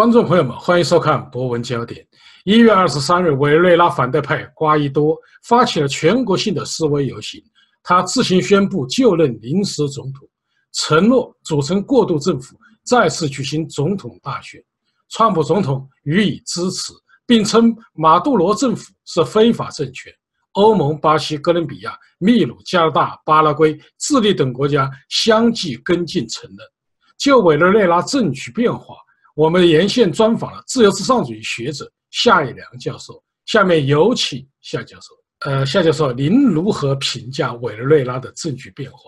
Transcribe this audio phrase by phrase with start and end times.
[0.00, 2.00] 观众朋友们，欢迎收看《博文焦点》。
[2.44, 5.14] 一月二十三日，委内瑞拉反对派瓜伊多
[5.44, 7.38] 发起了全国性的示威游行，
[7.82, 10.26] 他自行宣布就任临时总统，
[10.72, 14.58] 承诺组成过渡政府，再次举行总统大选。
[15.10, 16.94] 川普总统予以支持，
[17.26, 20.10] 并称马杜罗政府是非法政权。
[20.52, 26.58] 欧盟、巴西、哥伦比亚、秘鲁、加拿大、巴拉圭、智利等国家相继跟进承认。
[27.18, 28.94] 就委内瑞拉政局变化。
[29.40, 33.24] 我们沿线专访了自由至上主义学者夏一良教授。
[33.46, 35.14] 下面有请夏教授。
[35.46, 38.98] 呃，夏教授，您如何评价委内瑞拉的政局变化？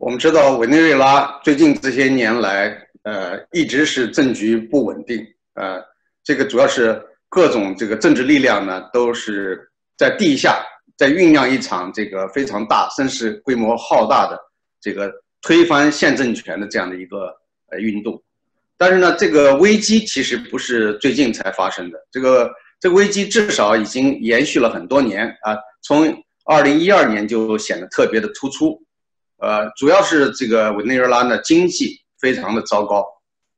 [0.00, 5.24] 我们知道委内瑞拉最近这些年来，呃，一直是政局不稳定。
[5.54, 5.80] 呃，
[6.24, 9.60] 这个主要是各种这个政治力量呢，都是
[9.96, 10.60] 在地下
[10.96, 14.36] 在酝酿一场这个非常大、甚至规模浩大的
[14.80, 15.08] 这个
[15.40, 17.32] 推翻现政权的这样的一个
[17.70, 18.20] 呃运动。
[18.80, 22.48] 但是呢，这个危机其实不是最近才发生的，这个
[22.78, 28.80] 这个危机至少已经延续了很多年啊，从二零一二年就显得特别的突出，
[29.38, 33.04] 呃，主要是这个委内瑞拉呢经济非常的糟糕，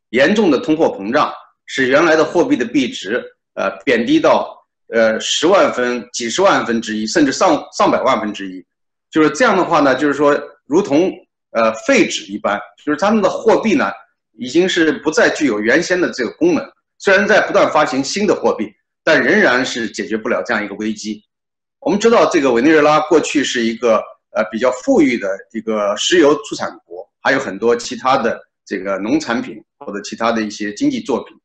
[0.09, 1.31] 严重的通货膨胀
[1.67, 4.57] 使原来的货币的币值呃贬低到
[4.89, 8.65] 呃十万分、几十万分之一，甚至上上百万分之一，
[9.11, 10.35] 就是这样的话呢，就是说
[10.65, 11.13] 如同
[11.51, 13.93] 呃废纸一般，就是他们的货币呢。
[14.39, 16.65] 已经是不再具有原先的这个功能，
[16.99, 18.67] 虽然在不断发行新的货币，
[19.05, 21.23] 但仍然是解决不了这样一个危机。
[21.81, 31.37] 我们知道，这个委内瑞拉过去是一个呃比较富裕的一个石油出产国，还有很多其他的这个农产品或者其他的一些经济作品。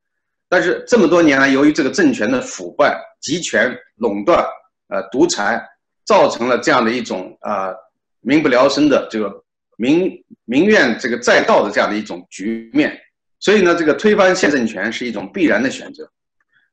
[0.47, 4.45] 但是这么多年来，由于这个政权的腐败、集权、垄断、
[4.89, 5.61] 呃独裁，
[6.05, 7.73] 造成了这样的一种啊
[8.21, 9.44] 民不聊生的这个。
[9.77, 12.97] 民民怨这个载道的这样的一种局面，
[13.39, 16.09] 所以呢，这个推翻现政权是一种必然的选择。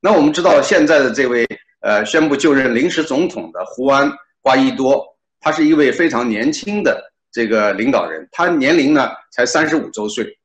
[0.00, 1.46] 那我们知道，现在的这位
[1.80, 4.08] 呃宣布就任临时总统的胡安·
[4.40, 5.04] 瓜伊多，
[5.40, 10.36] 他是一位非常年轻的这个领导人，他年龄呢才三十五周岁，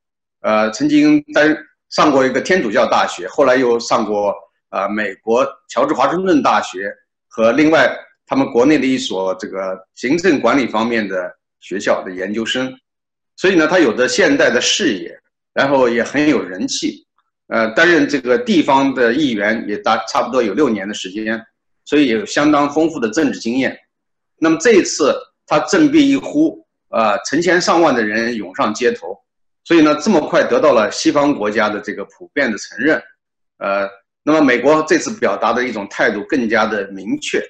[0.41, 1.55] 呃，曾经担
[1.89, 4.33] 上过一个天主教大学，后来又上过
[4.69, 6.91] 呃美国乔治华盛顿大学
[7.27, 7.95] 和另外
[8.25, 11.35] 他们国内的一所这个行政管理方面的。
[11.59, 12.73] 学校的研究生，
[13.35, 15.19] 所以呢，他有着现代的视野，
[15.53, 17.05] 然后也很有人气，
[17.47, 21.43] 呃，担任这个地方的议员也大差不多有六年的时间，
[21.83, 23.77] 所以有相当丰富的政治经验。
[24.39, 29.17] 那么这一次他振臂一呼，啊，成千上万的人涌上街头，
[29.63, 33.01] 所以呢，这么快得到了西方国家的这个普遍的承认，
[33.57, 33.89] 呃，
[34.23, 37.41] 那么美国这次表达的一种态度更加的明确，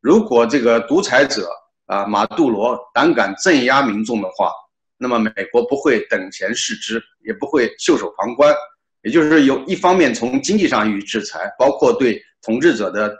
[0.00, 1.48] 如果这个独裁者。
[1.86, 4.52] 啊，马杜罗胆敢镇压民众的话，
[4.98, 8.54] 那么美国不会等闲视之，也不会袖手旁观。
[9.02, 13.16] 也就是有一方面从经济上予以制裁，包括对统治者的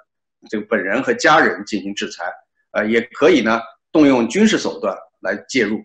[0.50, 2.24] 这个本人和家人进行制裁，
[2.72, 3.60] 呃，也可以呢
[3.92, 5.80] 动用军事手段来介入。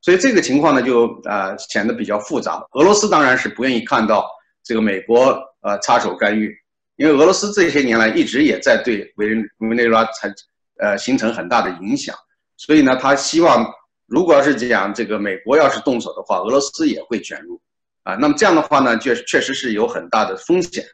[0.00, 2.66] 所以这个情况呢就啊显得比较复杂。
[2.72, 4.26] 俄罗斯当然是不愿意看到
[4.62, 6.56] 这个美国呃插手干预，
[6.96, 10.36] 因为俄罗斯这些年来一直也在对委委内瑞拉采取。
[10.78, 12.14] 呃，形成很大的影响，
[12.56, 13.64] 所以呢，他希望
[14.06, 17.60] 如果要是讲这个美国要是动手的话，俄罗斯也会卷入，
[18.02, 20.84] 啊，那么这样的话呢，确确实是有很大的风险。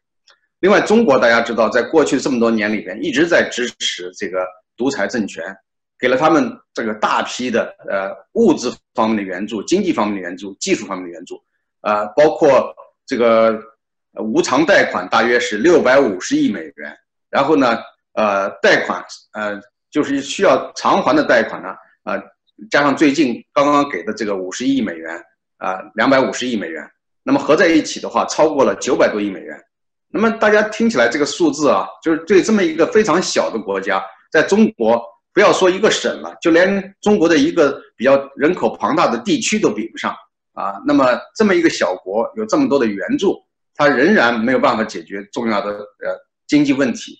[0.60, 4.46] 另外，中国大家知道，在过去这么多年里边，一直在支持这个
[4.76, 5.42] 独裁政权，
[5.98, 11.42] 给了他们这个大批的呃物质方面的援助、经济方面的援助、技术方面的援助，
[11.80, 12.74] 啊，包括
[13.06, 13.58] 这个
[14.22, 16.94] 无偿贷款大约是六百五十亿美元，
[17.30, 17.78] 然后呢，
[18.14, 19.60] 呃，贷款呃。
[19.92, 21.70] 就是需要偿还的贷款呢，
[22.04, 22.16] 呃，
[22.70, 25.20] 加上最近刚刚给的这个五十亿美元，
[25.56, 26.88] 啊，两百五十亿美元，
[27.24, 29.60] 那么合在一起的话，超过了九百多亿美元。
[30.08, 35.04] 那么大家听起来这个数字啊，就是对这么一个非常小的国家，在中国
[35.34, 40.14] 不要说一个省了，就连中国的一个比较人口庞大的地区都比不上
[40.52, 40.80] 啊。
[40.86, 41.04] 那么
[41.34, 43.42] 这么一个小国，有这么多的援助，
[43.74, 46.16] 它仍然没有办法解决重要的呃
[46.46, 47.18] 经济问题。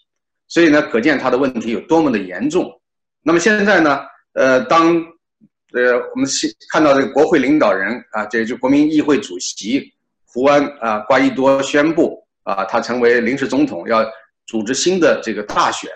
[0.51, 2.69] 所以呢，可见他的问题有多么的严重。
[3.23, 4.01] 那么现在呢，
[4.35, 4.97] 呃，当
[5.73, 6.29] 呃我们
[6.73, 9.93] 看到这个国会领导人啊，这就国民议会主席
[10.27, 14.05] 胡安啊瓜伊多宣布啊，他成为临时总统，要
[14.47, 15.89] 组织新的这个大选。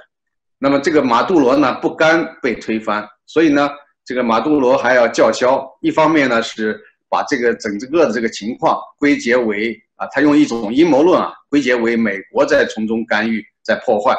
[0.57, 3.69] 那么这个马杜罗呢，不甘被推翻，所以呢，
[4.05, 5.69] 这个马杜罗还要叫嚣。
[5.81, 14.17] 一方面呢，是把这个整个的这个情况归结为啊，他用一种阴谋论啊，归结为美国在从中干预，在破坏。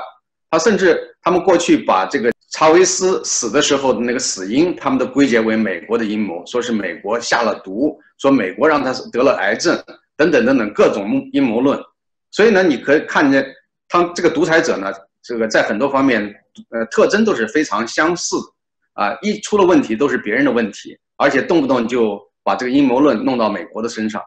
[0.50, 9.78] 他甚至，他们过去把这个查韦斯死的时候的那个死因，他们都归结为美国的阴谋，说是美国下了毒，说美国让他得了癌症，
[10.16, 11.78] 等等等等各种阴谋论。
[12.32, 13.46] 所以呢，你可以看见
[13.90, 16.22] 他这个独裁者呢，这个在很多方面，
[16.70, 19.18] 呃，特征都是非常相似的啊。
[19.22, 24.22] 一出了问题都是别人的问题，而且动不动就把这个阴谋论弄到美国的身上，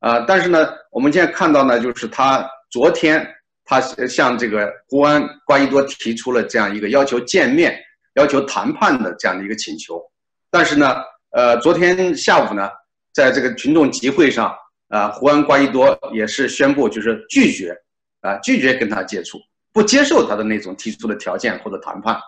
[0.00, 0.20] 啊。
[0.26, 3.24] 但是呢，我们现在看到呢，就是他昨天
[3.64, 7.78] 他向这个胡安瓜伊多提出了这样一个要求见面、
[8.14, 10.02] 要求谈判的这样的一个请求，
[10.50, 10.96] 但是呢，
[11.30, 12.68] 呃，昨天下午呢，
[13.12, 14.54] 在这个群众集会上。
[14.90, 17.72] 啊，胡安·瓜伊多也是宣布，就是拒绝，
[18.22, 19.38] 啊，拒绝跟他接触，
[19.72, 22.18] 不接受他的那种提出的条件或者谈判。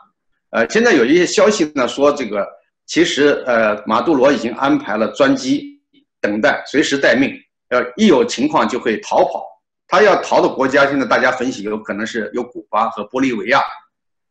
[0.50, 2.46] 呃，现在有一些消息呢，说这个
[2.86, 5.76] 其实呃，马杜罗已经安排了专机
[6.20, 7.32] 等待，随时待命，
[7.70, 9.44] 呃，一有情况就会逃跑。
[9.92, 13.60] 他要逃的国家，现在大家分析有可能是有古巴和玻利维亚，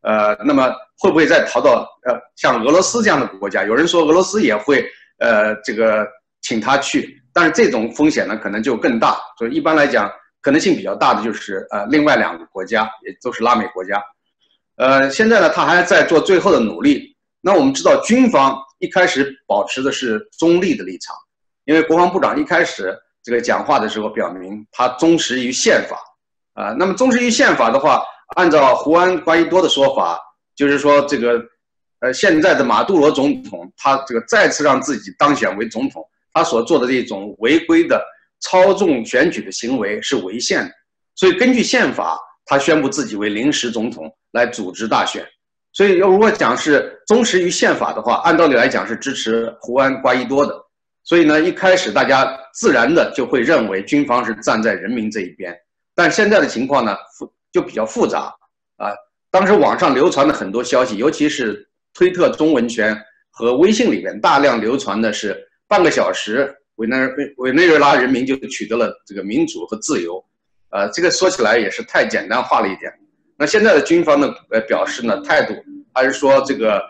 [0.02, 3.63] 呃，那么会不会再逃到呃像俄罗斯这样的国家？
[3.63, 4.84] 有人说俄罗斯也会
[5.19, 6.08] 呃这个
[6.42, 7.16] 请他去。
[7.31, 9.22] 但是这种风险呢，可能就更大。
[9.38, 10.12] 所以一般来讲，
[10.42, 14.04] 可能性比较大的就是呃，另外两个国家，也都是拉美国家。
[14.78, 17.16] 呃，现在呢，他还在做最后的努力。
[17.40, 21.16] 那我们知道，军方一开始保持的是中立的立场，
[21.66, 25.98] 因为国防部长一开始这个讲话的时候表明他忠实于宪法。
[26.54, 28.04] 啊，那么忠实于宪法的话，
[28.36, 30.20] 按照胡安·瓜伊多的说法，
[30.56, 31.42] 就是说这个
[32.02, 36.04] 呃，现在的马杜罗总统他这个再次让自己当选为总统。
[36.34, 38.02] 他所做的这种违规的
[38.40, 40.72] 操纵选举的行为是违宪的，
[41.14, 45.26] 所以根据宪法，他宣布自己为临时总统来组织大选。
[45.74, 50.54] 所以，要如果讲是忠实于宪法的话，按道理来讲是支持胡安·瓜伊多的。
[51.03, 55.56] 所以呢，一开始大家自然的就会认为军方是站在人民这一边。
[55.95, 58.33] 但现在的情况呢，复就比较复杂
[58.77, 58.92] 啊。
[59.30, 62.98] 当时网上流传的很多消息，尤其是推特中文圈
[63.30, 65.48] 和微信里边大量流传的是。
[65.71, 70.21] 半个小时，委内委委内瑞拉人民就取得了这个民主和自由，
[70.71, 72.92] 呃，这个说起来也是太简单化了一点。
[73.38, 75.53] 那现在的军方的呃表示呢态度，
[75.94, 76.83] 还是说这个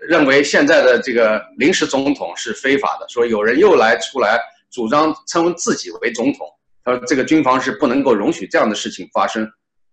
[0.00, 4.40] 认为现在的这个临时总统是非法的，说有人又来出来
[4.70, 6.46] 主张称自己为总统，
[6.84, 9.46] 他说这个军方是不能够容许这样的事情发生。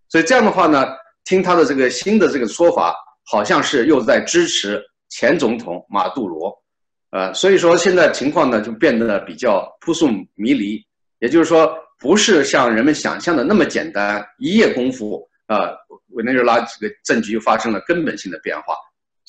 [0.07, 0.88] 所以这样的话呢，
[1.24, 6.52] 听他的这个新的这个说法，好像是又在支持前总统马杜罗。
[7.12, 10.80] 呃，所以说现在情况呢就变得比较扑朔迷离，
[11.19, 15.72] 也就是说不是像人们想象的那么简单，一夜功夫啊，
[16.10, 18.75] 委内瑞拉这个政局发生了根本性的变化，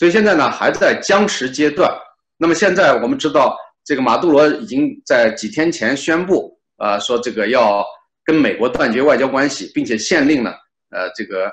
[0.00, 1.94] 所以现在呢还在僵持阶段。
[2.38, 3.54] 那么现在我们知道，
[3.84, 7.84] 这个马杜罗已经在几天前宣布，啊，说这个要
[8.24, 10.54] 跟美国断绝外交关系，并且限令呢，
[10.88, 11.50] 呃，这个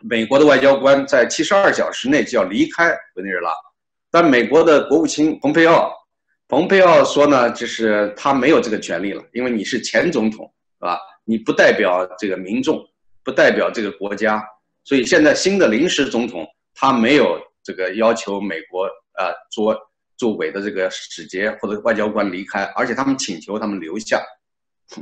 [0.00, 3.50] 美国的外交官在七十二小时内就要离开委内瑞拉。
[4.10, 5.92] 但美国的国务卿蓬佩奥，
[6.48, 10.50] 蓬佩奥说呢，就是他没有这个权利了，因为你是前总统，
[10.80, 10.98] 是吧？
[11.26, 12.82] 你不代表这个民众，
[13.22, 14.42] 不代表这个国家，
[14.84, 18.84] 所以现在新的临时总统他没有这个要求美国
[19.14, 19.76] 啊做
[20.16, 24.22] 驻委的这个使节或者外交官离开，而且他们请求他们留下，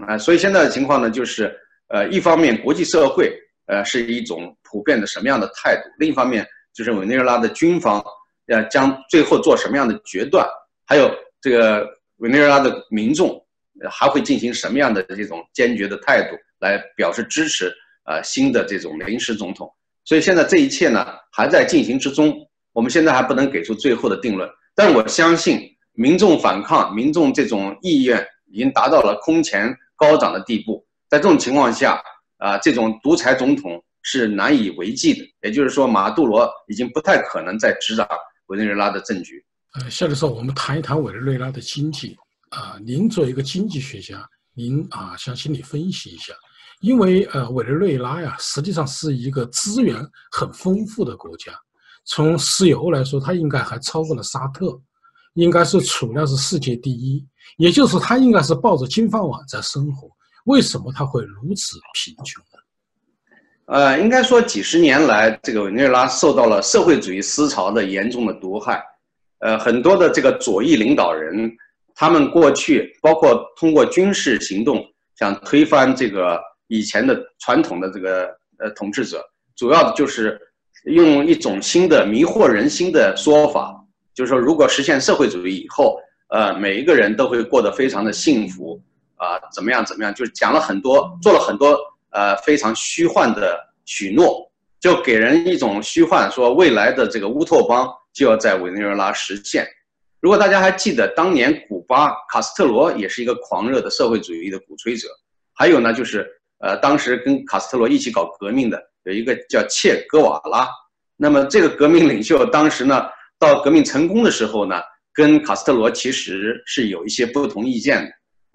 [0.06, 1.54] 啊，所以现在的情况呢，就是
[1.88, 3.36] 呃，一方面国际社会
[3.66, 8.02] 呃是一种普遍的什么样的态度，另一方面就是委内瑞拉的军方。
[8.46, 10.44] 要将最后做什么样的决断？
[10.84, 11.08] 还有
[11.40, 13.40] 这个委内瑞拉的民众
[13.88, 17.72] 还会进行什么样的这种坚决的态度来表示支持？
[18.02, 19.72] 啊，新的这种临时总统。
[20.04, 22.34] 所以现在这一切呢还在进行之中，
[22.72, 24.48] 我们现在还不能给出最后的定论。
[24.74, 25.60] 但我相信
[25.92, 30.84] 民众反抗、民众这种意愿已经达到了空前高涨的地步。
[31.08, 32.02] 在这种情况下，
[32.38, 35.20] 啊，这种独裁总统是难以为继的。
[35.42, 38.06] 也就是说，马杜罗已经不太可能再执掌。
[38.46, 39.42] 委内瑞拉的政局，
[39.74, 42.14] 呃，下面说我们谈一谈委内瑞拉的经济
[42.50, 42.76] 啊。
[42.84, 46.34] 您作为一个经济学家，您啊想请你分析一下，
[46.82, 49.96] 因为呃委内瑞拉呀，实际上是一个资源
[50.30, 51.52] 很丰富的国家。
[52.04, 54.80] 从石油来说，它应该还超过了沙特，
[55.34, 60.08] 应该是储量是世界第一，也就是它应该是抱着金饭碗在生活。
[60.44, 62.42] 为什么它会如此贫穷？
[63.66, 68.82] 呃，应该说几十年来，这个委内瑞拉受到了社会主义思潮的严重的毒害。
[69.38, 71.50] 呃，很多的这个左翼领导人，
[71.94, 74.84] 他们过去包括通过军事行动
[75.16, 78.26] 想推翻这个以前的传统的这个
[78.58, 79.24] 呃统治者，
[79.56, 80.38] 主要的就是
[80.84, 83.74] 用一种新的迷惑人心的说法，
[84.14, 85.98] 就是说如果实现社会主义以后，
[86.28, 88.80] 呃，每一个人都会过得非常的幸福
[89.16, 91.78] 啊，怎么样怎么样，就是讲了很多，做了很多。
[92.14, 94.46] 呃，非常虚幻的许诺，
[94.78, 99.66] 就给人一种虚幻，说未来的这个乌托邦就要在委内瑞拉实现。
[100.20, 105.08] 如果大家还记得，当年古巴卡斯特罗也是一个狂热的社会主义的鼓吹者。
[105.54, 110.68] 还有呢，就是呃，当时跟卡斯特罗一起搞革命的有一个叫切格瓦拉。
[111.16, 113.06] 那么这个革命领袖当时呢，
[113.38, 114.80] 到革命成功的时候呢，
[115.12, 118.10] 跟卡斯特罗其实是有一些不同意见的，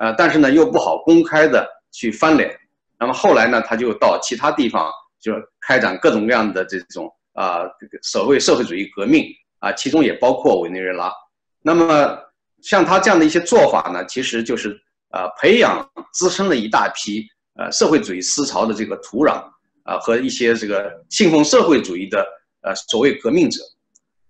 [0.06, 2.54] 呃，但是呢又不好公开的去翻脸。
[3.00, 9.26] 那么后来呢，他就到其他地方，就开展各种各样的这种啊，这个所谓社会主义革命
[9.60, 11.14] 啊，其中也包括委内瑞拉。
[11.62, 12.18] 那么
[12.64, 14.76] 像他这样的一些做法呢，其实就是
[15.12, 17.24] 呃培养滋生了一大批
[17.56, 19.44] 呃社会主义思潮的这个土壤
[19.88, 22.24] 啊和一些这个信奉社会主义的
[22.62, 23.60] 呃所谓革命者。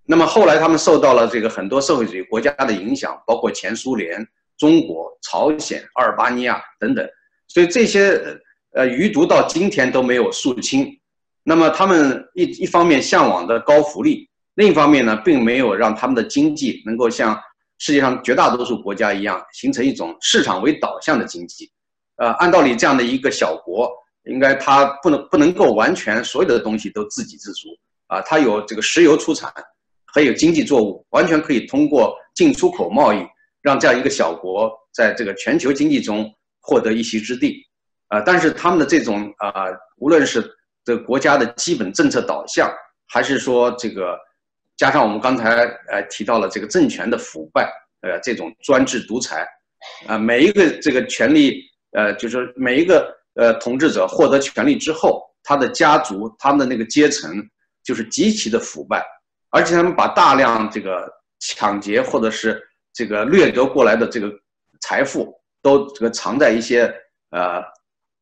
[0.06, 4.26] 那么后来他们受到了这个很多社会主义国家的影响，包括前苏联、
[4.58, 7.06] 中国、朝鲜、阿尔巴尼亚等等，
[7.50, 8.18] 所以这些
[8.72, 10.98] 呃余毒到今天都没有肃清。
[11.44, 14.30] 那么他们一一方面向往的高福利。
[14.56, 17.40] 另一方面呢，并没有让他们的经济能够像
[17.78, 21.72] 世界上绝大多数国家一样，形成一种市场为导向的经济。
[22.16, 23.88] 呃，按道理，这样的一个小国，
[24.30, 27.70] 应该它不能不能够完全所有的东西都自给自足
[28.08, 28.22] 啊。
[28.22, 29.52] 它有这个石油出产，
[30.14, 33.26] 还有经济作物，完全可以通过进出口贸易，
[33.62, 36.30] 让这样一个小国在这个全球经济中
[36.60, 37.64] 获得一席之地。
[38.08, 39.66] 啊，但是他们的这种啊，
[39.98, 40.42] 无论是
[40.84, 42.72] 这个国家的基本政策导向，
[43.08, 44.18] 还是说这个。
[44.78, 47.68] 加上我们刚才呃提到了这个政权的腐败，
[48.02, 49.44] 呃这种专制独裁，
[50.06, 57.32] 啊每一个这个权力，呃就是每一个呃统治者获得权力之后，他的家族他们的那个阶层
[57.84, 59.06] 就是极其的腐败，
[59.52, 62.62] 而且他们把大量这个抢劫或者是
[62.94, 64.30] 这个掠夺过来的这个
[64.82, 66.94] 财富都这个藏在一些
[67.30, 67.64] 呃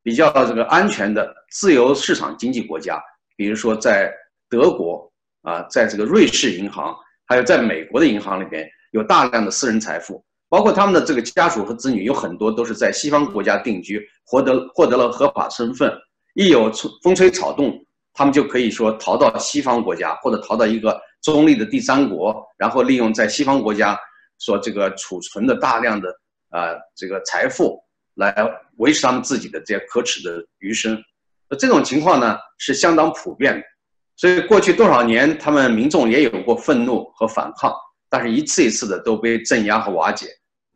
[0.03, 3.01] 比较这个安全的自由市场经济国家，
[3.36, 4.13] 比如说在
[4.50, 5.12] 德国。
[5.48, 15.93] 啊，在这个瑞士银行，还有在美国的银行里边，有大量的私人财富，包括他们的这个家属和子女，有很多都是在西方国家定居，获得获得了合法身份。
[16.33, 16.71] 一有
[17.03, 17.77] 风吹草动，
[18.13, 24.00] 他们就可以说逃到西方国家，或者逃到一个中立的第三国，然后利用在西方国家
[24.38, 26.07] 所这个储存的大量的
[26.51, 27.77] 啊这个财富，
[28.13, 28.33] 来
[28.77, 30.97] 维持他们自己的这些可耻的余生。
[31.59, 33.62] 这种情况呢，是相当普遍的。
[34.15, 37.74] 所以过去多少年，他们民众也有过愤怒和反抗，
[38.09, 40.27] 但是一次一次的都被镇压和瓦解。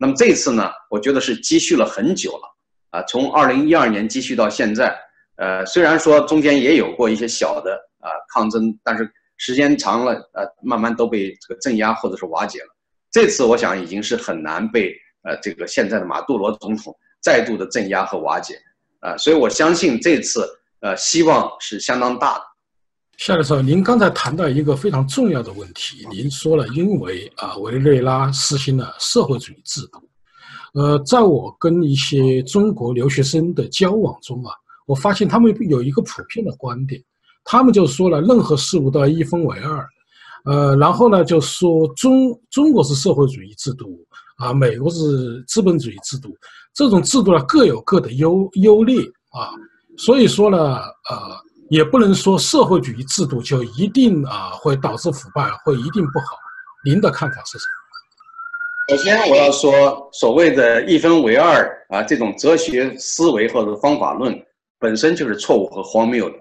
[0.01, 2.56] 那么这次呢，我觉得是积蓄了很久了，
[2.91, 4.98] 啊，从二零一二年积蓄到现在，
[5.36, 12.68] 呃，虽然说中间也有过一些小的啊抗争，但是时间长了，呃，慢慢都被这个镇压或者是瓦解了。
[13.12, 18.58] 这次我想已经是很难被呃这个现在的马杜罗总统再度的镇压和瓦解，
[19.01, 20.48] 啊，所以我相信这次
[20.79, 22.49] 呃希望是相当大的。
[23.20, 30.00] 夏教授，您刚才谈到一个非常重要的问题，您说了，因为啊，委内瑞拉实行了社会主义制度。
[30.74, 34.54] 呃，在我跟一些中国留学生的交往中啊，
[34.86, 37.04] 我发现他们有一个普遍的观点，
[37.44, 39.86] 他们就说了，任何事物都要一分为二。
[40.46, 44.00] 呃，然后呢，就说中中国是社会主义制度
[44.38, 46.34] 啊，美国是资本主义制度，
[46.74, 49.52] 这种制度呢各有各的优优劣啊，
[49.98, 50.78] 所以说呢，
[51.10, 51.49] 呃。
[51.70, 56.26] 也不能说社会主义制度就一定啊会导致腐败，会一定不好。
[56.84, 58.98] 您的看法是什么？
[58.98, 64.36] 首先我要说，所谓的一分为二啊这种哲学思维或者方法论
[64.80, 66.36] 本身就是错误和荒谬的。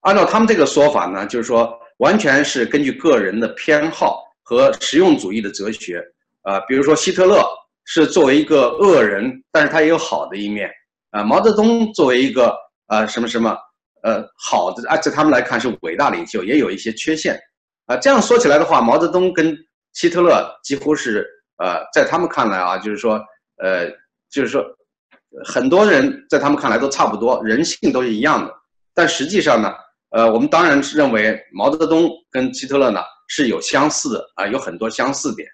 [0.00, 6.04] 按照他们这个说法呢，就是说完全是根据个人的偏好和实用主义的哲学
[6.42, 6.58] 啊。
[6.66, 7.46] 比如说希特勒
[7.84, 10.68] 是作为一个恶人，但是他也有好的一面
[11.10, 11.22] 啊。
[11.22, 12.52] 毛泽东作为一个
[12.86, 13.56] 啊什么什么。
[14.04, 17.40] 呃，好的，按照他们来看是伟大领袖，也有一些缺陷，
[17.86, 19.56] 啊，这样说起来的话，毛泽东跟
[19.94, 23.18] 希特勒几乎是，呃，在他们看来啊，就是说，
[23.62, 23.88] 呃，
[24.30, 24.62] 就是说，
[25.46, 28.52] 很多人在他们看来都差不多，人性都是一样的，
[28.92, 29.72] 但实际上呢，
[30.10, 35.48] 呃，我们当然是认为毛泽东跟希特勒呢是有相似的啊，有很多相似点，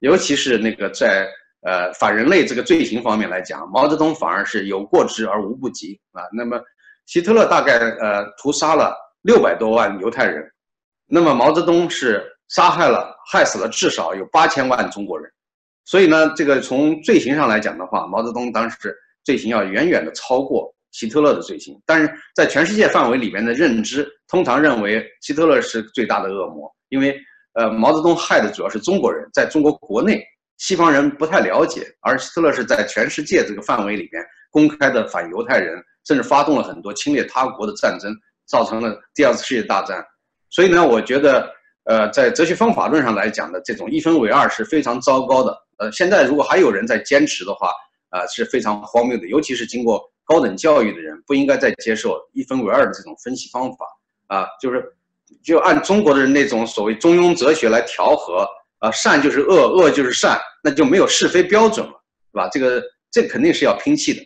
[0.00, 1.26] 尤其是那个在
[1.62, 6.60] 呃反人类这个罪行方面来讲，毛泽东反而是有过之而无不及啊，那么。
[7.06, 10.42] 希特勒大概呃屠杀了六百多万犹太人，
[11.06, 15.30] 那么毛泽东是杀害了害死了至少有八千万中国人，
[15.84, 18.94] 所以呢，这个从罪行上来讲的话，毛泽东当时
[19.24, 27.18] 罪行要远远的超过希特勒的罪行，但是在全世界范围里面的认知，通常认为希特勒是最大的恶魔，因为
[27.54, 30.22] 呃毛泽东害的主要是中国人，在中国国内
[30.58, 35.82] 西方人不太了解，而希特勒是在全世界这个范围里边公开的反犹太人。
[36.06, 38.14] 甚至发动了很多侵略他国的战争，
[38.46, 40.04] 造成了第二次世界大战。
[40.50, 41.50] 所以呢，我觉得，
[41.84, 45.56] 呃，在哲学方法论上来讲的这种一分为二是非常糟糕的。
[45.78, 47.70] 呃，现在如果还有人在坚持的话，
[48.10, 49.26] 啊，是非常荒谬的。
[49.28, 53.86] 尤其是经过高等教育的人，不应该再接受一分为二的这种分析方法。
[54.26, 54.82] 啊，就是
[55.42, 61.92] 就按中国的人那种所谓中庸哲学来调和，啊，善就是恶，恶就是善，那就没有是非标准了，
[62.32, 62.48] 是吧？
[62.50, 64.20] 这个这肯定是要摒弃的。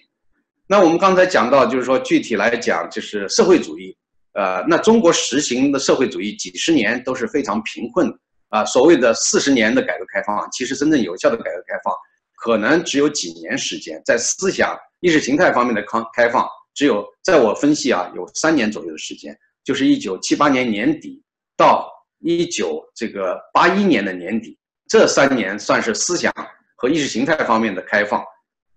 [0.71, 3.97] 那我们刚才讲到，就是说具体来讲，就是社会主义。
[4.35, 8.17] 呃，那中国实行的社会主义几十年都是非常贫困的
[8.51, 8.65] 啊。
[8.67, 11.95] 所谓的四十年的改革开放，其实真正有效的改革开放，
[12.37, 14.01] 可能只有几年时间。
[14.05, 21.21] 在思想意识形态方面的开开放，只有在我分析啊，有三年左右的时间，就是一九七八年年底
[21.57, 24.57] 到一九这个八一年的年底，
[24.87, 26.31] 这三年算是思想
[26.77, 28.23] 和意识形态方面的开放。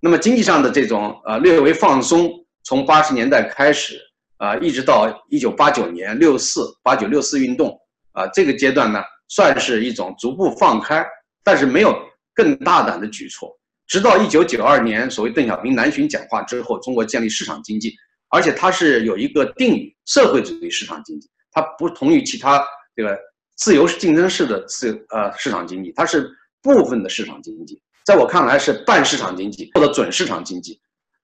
[0.01, 2.29] 那么经济上的这种呃略微放松，
[2.63, 3.97] 从八十年代开始。
[4.43, 7.79] 啊，一直到一九八九年六四八九六四运动
[8.11, 11.05] 啊，这个阶段呢，算是一种逐步放开，
[11.43, 11.95] 但是没有
[12.33, 13.55] 更大胆的举措。
[13.85, 17.93] 直到一九九二年，所谓邓小平南巡讲话之后，中国建立市场经济，
[18.29, 21.29] 而且它是有一个定语：社会主义市场经济。
[21.51, 22.65] 它不同于其他
[22.95, 23.15] 这个
[23.57, 26.27] 自由竞争式的自呃市场经济，它是
[26.63, 27.79] 部分的市场经济。
[28.05, 30.79] 在我看来是半市场经济或者准市场经济。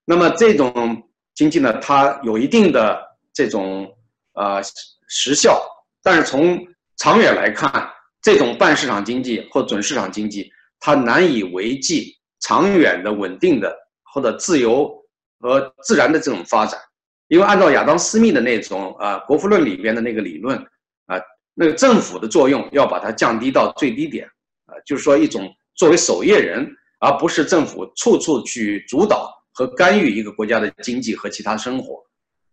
[0.05, 1.03] 那么这种
[1.35, 3.05] 经济呢，它有一定的。
[3.37, 3.87] 这种
[4.33, 4.59] 呃
[5.07, 5.61] 时效，
[6.01, 6.57] 但是从
[6.95, 7.87] 长远来看，
[8.19, 13.77] 这种半市场经济或准市场经济，它难以维系长远的稳定的
[14.11, 14.91] 或者自由
[15.39, 16.79] 和自然的这种发展。
[17.27, 20.57] 因为按照亚当·斯密的那种啊《国富论》里边的那个理论
[21.05, 21.21] 啊，
[21.53, 24.25] 那个政府的作用要把它降低到最低点
[24.65, 26.67] 啊，就是说一种作为守夜人，
[26.99, 32.03] 而不是政府处处去主导和干预一个国家的经济和其他生活。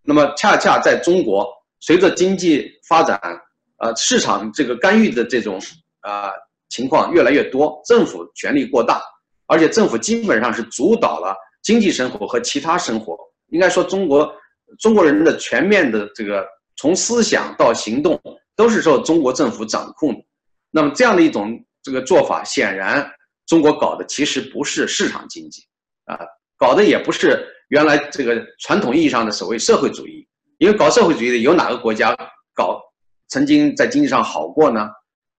[0.02, 1.48] 那么，恰恰在中国，
[1.80, 3.18] 随着经济发展，
[3.78, 5.58] 呃，市场这个干预的这种
[6.00, 6.30] 啊
[6.68, 9.00] 情况越来越多，政府权力过大，
[9.46, 13.16] 而且政府基本上是主导了经济生活和其他生活。
[13.48, 14.30] 应该说，中国
[14.78, 18.20] 中国人的全面的这个从思想到行动
[18.54, 20.20] 都是受中国政府掌控的。
[20.70, 23.08] 那么，这样的一种这个做法，显然
[23.46, 25.62] 中国搞的其实不是市场经济，
[26.06, 26.18] 啊，
[26.56, 27.46] 搞的也不是。
[27.68, 30.26] 原来这个传统意义上的所谓社会主义，
[30.58, 32.14] 因为搞社会主义的有哪个国家
[32.54, 32.80] 搞
[33.28, 34.88] 曾经在经济上好过呢？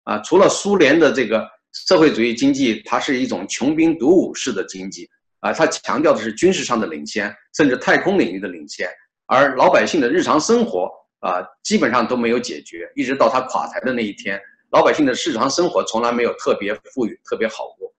[0.03, 1.47] 啊，除了苏联的这个
[1.87, 5.07] 社会主义经济，它是一种穷兵黩武式的经济
[5.39, 8.89] 啊，它强调的是军事上的领先，甚至太空领域的领先，
[9.27, 17.91] 而老百姓的日常生活啊，基本上都没有解决，一直到它垮台的那一天，老百姓的日常生活从来没有特别富裕、特别好过。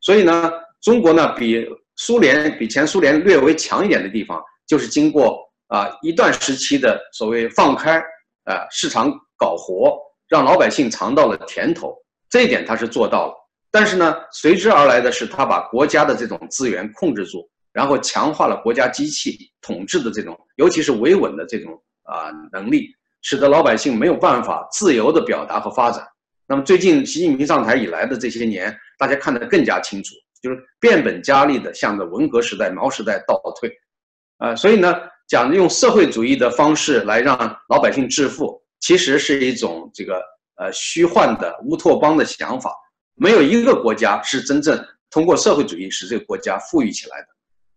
[0.00, 1.66] 所以呢，中国呢比。
[1.96, 8.00] 苏联比前苏联略微强一点的地方，就是经过啊一段时期的所谓放开，
[8.46, 11.96] 啊市场搞活，让老百姓尝到了甜头，
[12.28, 13.34] 这一点他是做到了。
[13.70, 22.88] 但是呢，随之而来的是他把国家的这种资源控制住，然后强化了国家机器统治的这种，尤其是维稳的这种啊能力，
[23.22, 26.04] 使得老百姓没有办法自由的表达和发展。
[26.46, 30.14] 那么最近习近平上台以来的这些年，大家看得更加清楚。
[30.42, 33.74] 就是变本加厉的向着文革时代、毛时代倒退，
[34.36, 34.94] 啊，所以呢，
[35.26, 37.34] 讲用社会主义的方式来让
[37.70, 40.20] 老百姓致富，其实是一种这个
[40.56, 42.70] 呃虚幻的乌托邦的想法。
[43.14, 44.78] 没有一个国家是真正
[45.10, 47.26] 通过社会主义使这个国家富裕起来的，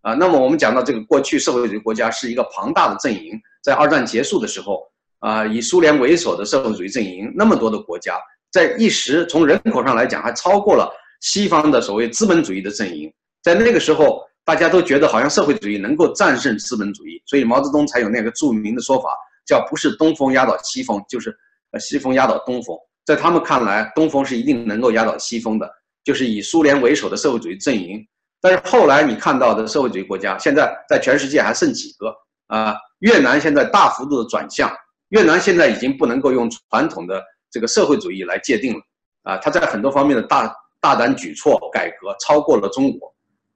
[0.01, 4.85] 啊，那么我们讲到这个过去社会主义国家是一个庞大的阵营，在二战结束的时候，
[5.19, 8.19] 啊，以苏联为首的社会主义阵营那么多的国家，
[8.51, 10.91] 在一时从人口上来讲还超过了。
[11.19, 19.09] 西方的所谓资本主义的阵营，在那个时候，大家都觉得好像社会主义能够战胜资本主义，所以毛泽东才有那个著名的说法，
[19.43, 21.35] 叫不是东风压倒西风，就是
[21.71, 22.77] 呃西风压倒东风。
[23.03, 25.67] 在他们看来，东风是一定能够压倒西风的，
[26.03, 27.99] 就是以苏联为首的社会主义阵营。
[28.39, 32.13] 但是后来你看到的社会主义国家，现在在全世界还剩几个
[32.45, 32.75] 啊？
[32.99, 34.71] 越南现在大幅度的转向，
[35.09, 38.79] 越南现在已经不能够用传统的这个社会主义来界定了
[39.23, 40.53] 啊，它在很多方面的大。
[40.79, 43.11] 大胆举措改革超过了中国，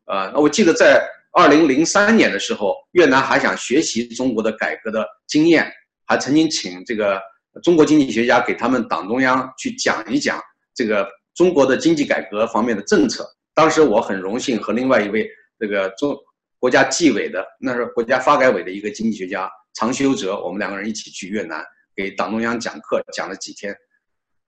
[0.06, 5.72] 呃，那我记得在二零零三年的时候，越南还想学习中国的改革的经验，
[6.08, 7.22] 还曾经请这个
[7.62, 10.42] 中国经济学家给他们党中央去讲一讲
[10.74, 13.24] 这个中国的经济改革方面的政策。
[13.54, 16.18] 当时我很荣幸和另外一位这个中
[16.58, 21.64] 国家纪委的，那是国家发改委的一个经济学家常修哲，我们两个人一起去越南
[21.96, 23.76] 给党中央讲课，讲了几天。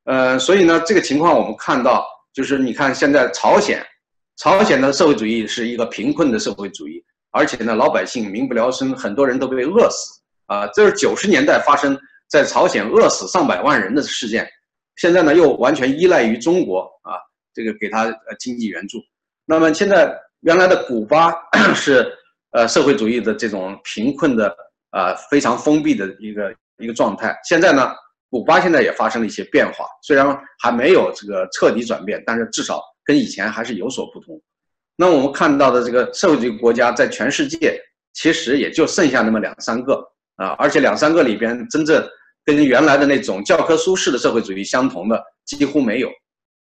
[0.05, 2.05] 呃，所以呢，这个情况我们看到。
[2.33, 3.85] 就是你看，现在朝鲜，
[4.37, 10.65] 朝鲜的社会主义是一个贫困的社会主义，而且呢，老百姓民不聊生，很多人都被饿死啊。
[10.73, 11.95] 这是九十年代发生
[12.27, 14.49] 在朝鲜饿死上百万人的事件，
[14.95, 17.21] 现在呢又完全依赖于中国啊，
[17.53, 18.97] 这个给他呃经济援助。
[19.45, 21.31] 那么现在原来的古巴
[21.77, 22.11] 是
[22.53, 24.51] 呃社会主义的这种贫困的
[24.89, 26.51] 啊非常封闭的一个
[26.83, 27.91] 一个状态，现在呢
[28.29, 34.41] 古巴现在也发生了一些变化，虽然还没有这个彻底转变，但是至少跟以前还是有所不同。
[34.95, 37.79] 那我们看到的这个社会主义国家在全世界
[38.13, 40.03] 其实也就剩下那么两三个
[40.35, 42.07] 啊，而且两三个里边真正
[42.45, 46.09] 跟原来的那种教科书式的社会主义相同的几乎没有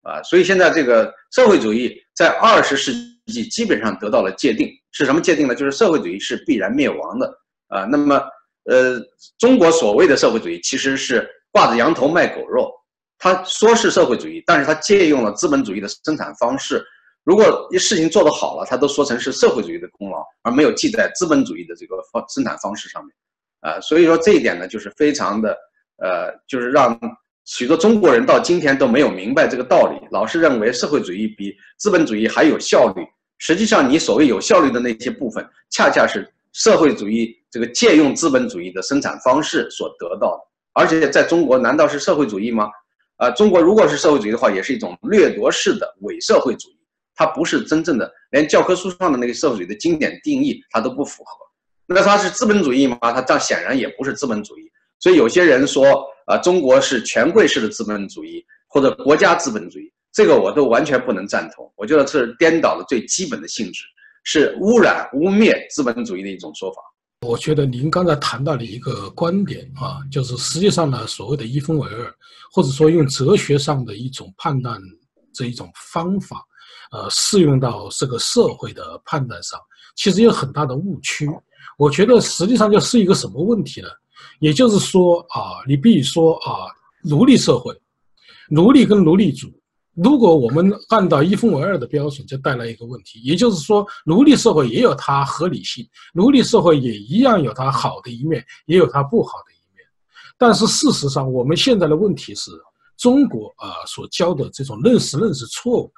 [0.01, 2.91] 啊，所以现在这个社会主义在二十世
[3.27, 5.55] 纪基本上得到了界定，是什么界定呢？
[5.55, 7.33] 就是社会主义是必然灭亡的
[7.67, 7.85] 啊。
[7.85, 8.21] 那么
[8.65, 8.99] 呃，
[9.37, 12.71] 中国所谓的社会主义其实是挂着羊头卖狗肉，
[13.17, 16.83] 他说是社会主义，但是他借用了资本主义的生产方式。
[17.23, 23.13] 如果一事情做得好了，他都说成是社会主义的功劳，而没有记在资本主义的这个方生产方式上面，
[23.61, 25.57] 啊，所以说这一点呢，就是非常的，
[25.97, 26.99] 呃，就是让
[27.45, 33.01] 许多中国人到今天都没有明白这个道理，老是认为社会主义比资本主义还有效率。
[33.39, 40.39] 实际上，你所谓有效率的那些部分，恰恰是社会主义这个借用资本主义的生产方式所得到的。
[40.73, 42.67] 而且在中国，难道是社会主义吗？
[43.17, 46.77] 啊，中国如果是社会主义的话，也是一种掠夺式的伪社会主义。
[47.13, 51.37] 它不是真正的，连教科书上的那个社会主义的经典定义它都不符合。
[51.85, 52.97] 那它是资本主义吗？
[52.99, 54.63] 它这样显然也不是资本主义。
[54.99, 61.71] 所以有些人说啊，中国是权贵式的资本主义或者国家资本主义，这个我都完全不能赞同。
[61.75, 63.83] 我觉得这是颠倒了最基本的性质，
[64.23, 66.81] 是污染污蔑资本主义的一种说法。
[67.23, 72.13] 我觉得您刚才谈到了一个观点啊，就是实际上呢，所谓的一分为二，
[72.51, 74.79] 或者说用哲学上的一种判断
[75.33, 76.45] 这一种方法。
[76.91, 79.59] 呃，适用到这个社会的判断上，
[79.95, 81.27] 其实有很大的误区。
[81.75, 83.87] 我觉得实际上就是一个什么问题呢？
[84.39, 86.67] 也就是说啊，你比如说啊，
[87.03, 87.75] 奴隶社会，
[88.47, 89.47] 奴隶跟奴隶主，
[89.95, 93.19] 如果我们按照一分为二的标准，就带来一个问题。
[93.21, 99.85] 也就是说，奴隶社会也有它合理性，奴隶社会也一样有它好的一面，也有它不好的一面。
[100.37, 102.49] 但是事实上，我们现在的问题是
[102.97, 105.91] 中国啊所教的这种认识认识错误。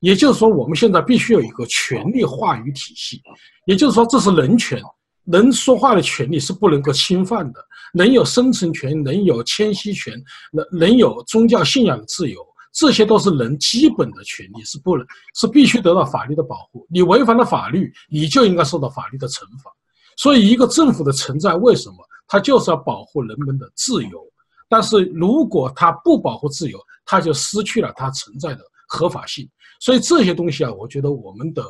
[0.00, 3.20] 也就是说，我们现在必须有一个权力话语体系。
[3.66, 4.80] 也就是说，这是人权，
[5.24, 7.60] 能说话的权利是不能够侵犯的，
[7.92, 10.14] 能有生存权，能有迁徙权，
[10.52, 12.40] 能能有宗教信仰的自由，
[12.74, 15.06] 这些都是人基本的权利，是不能
[15.36, 16.84] 是必须得到法律的保护。
[16.90, 19.70] 你违反了法律，你就应该受到法律的惩罚。
[20.16, 24.20] 所以，一个政府的存在，为什么它就是要保护人们的自由？
[24.68, 29.48] 但是如果它不保护自由，它就失去了它存在的合法性。
[29.78, 31.62] 所以这些东西啊，我觉得我们的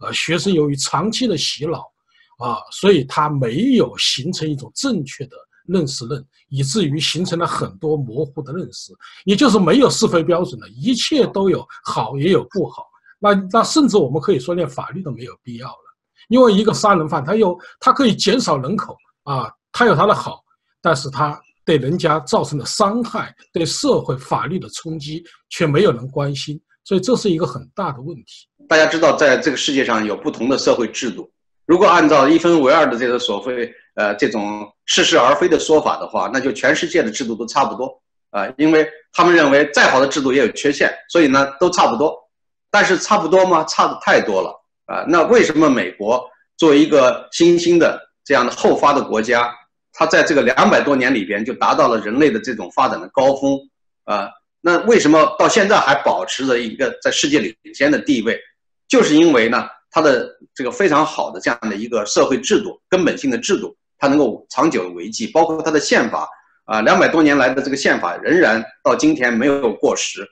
[0.00, 1.84] 呃学生由于长期的洗脑，
[2.38, 8.92] 啊，所以他没有形成一种正确的认识论，以至于形成了很多模糊的认识，
[9.24, 12.86] 也就是没有是非标准的，一切都有好也有不好。
[13.18, 15.96] 那那甚至我们可以说连法律都没有必要了，
[16.28, 20.40] 因为一个杀人犯他有他可以减少人口啊，他有他的好，
[20.80, 26.60] 但是他对人家造成的伤害，对社会法律的冲击却没有人关心。
[26.82, 28.48] 所以这是一个很大的问题。
[28.66, 31.30] 大家知道，在这个世界上有不同的社会制度。
[31.66, 38.00] 如果按照一分为二的这个所谓呃这种似是而非的说法的话，那就全世界的制度都差不多
[38.30, 42.16] 啊，因为他们认为再好的制度也有缺陷，所以呢都差不多。
[42.72, 43.64] 但是差不多吗？
[43.64, 44.54] 差的太多了
[44.86, 45.04] 啊！
[45.08, 46.24] 那为什么美国
[46.56, 49.52] 作为一个新兴的这样的后发的国家，
[49.92, 53.58] 它在这个两百多年里边就达到了人类的这种发展的高峰
[54.04, 54.30] 啊？
[54.60, 58.40] 那为什么到现在还保持着一个在世界领先的地位？
[58.86, 65.28] 就是因为呢，它的这个非常好的这样的一个社会制度，根本性的制度，它能够长久的维系。
[65.28, 66.28] 包括它的宪法
[66.64, 70.26] 啊，两百多年来的这个宪法仍然到今天没有过时。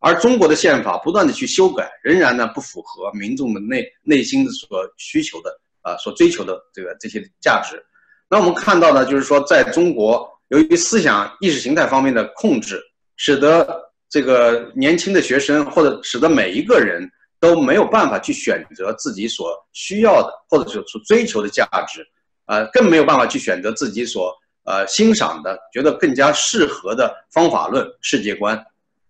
[0.00, 5.50] 而中国的宪法不断的去修改，仍然呢不符合民众的内内心的所需求的
[5.82, 7.80] 啊，所追求的这个这些价值。
[8.28, 12.82] 那我们看到呢，就是说在中国，由于思想意识形态方面的控制。
[13.16, 22.04] 使得这个年轻的学生，或者使得每一个人都没有办法去选择自己所需要的，或者是所追求的价值，
[22.52, 24.30] 呃，更没有办法去选择自己所
[24.64, 28.62] 呃欣赏的、觉得更加适合的方法论世界观，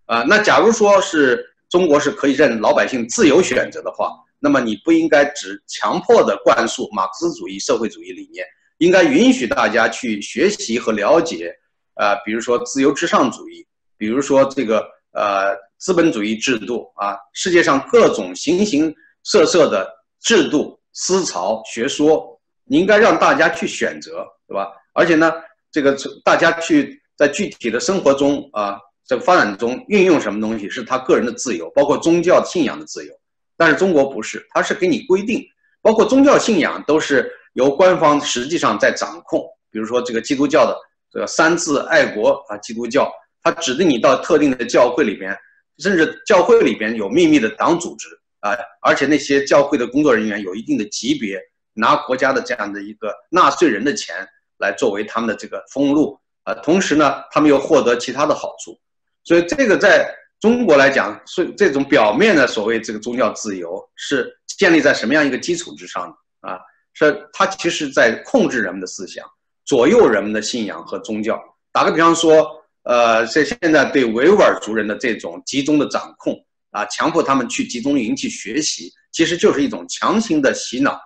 [0.06, 8.46] 啊，那假如说是中国是可以任老百姓自由选择的话，那么你不应该只强迫的灌输马克思主义社会主义理念，
[8.78, 11.52] 应该允许大家去学习和了解，
[11.94, 13.66] 啊，比如说自由至上主义。
[13.98, 14.78] 比如说这个
[15.12, 19.88] 呃资本主义制度啊，世界上各种形形色色的
[20.20, 22.31] 制度、思潮、学说，
[22.64, 24.68] 你应该让大家去选择，对吧？
[24.94, 25.32] 而且呢，
[25.70, 33.12] 这个大家去在具体的生活中啊，这个发展中运用什么东西是他个人的自由，包括宗教信仰的自由。
[33.56, 35.44] 但是中国不是，它是给你规定，
[35.80, 39.44] 包括宗教信仰都是由官方实际上在掌控。
[39.70, 40.76] 比如说这个基督教的
[41.10, 43.10] 这个三自爱国啊，基督教，
[43.42, 45.36] 它指定你到特定的教会里边，
[45.78, 48.08] 甚至教会里边有秘密的党组织
[48.40, 51.40] 啊，而且那些教会的工作人员有一定的级别，
[51.74, 54.26] 拿国家的这样的一个纳税人的钱
[54.58, 58.78] 来作为他们的这个封路啊，同时呢，他们又获得其他的好处。
[59.24, 66.58] 所以这个在中国来讲，是这种表面的所谓这个宗教自由是建立在什么样一个基础之上的啊？
[66.94, 69.24] 是它其实在控制人们的思想，
[69.64, 71.40] 左右人们的信仰和宗教。
[71.72, 72.46] 打个比方说，
[72.82, 76.34] 呃，在现在对维吾尔族人的这种集中的掌控
[76.72, 81.00] 啊，强迫他们去集中营去学习，其实就是一种强行的洗脑。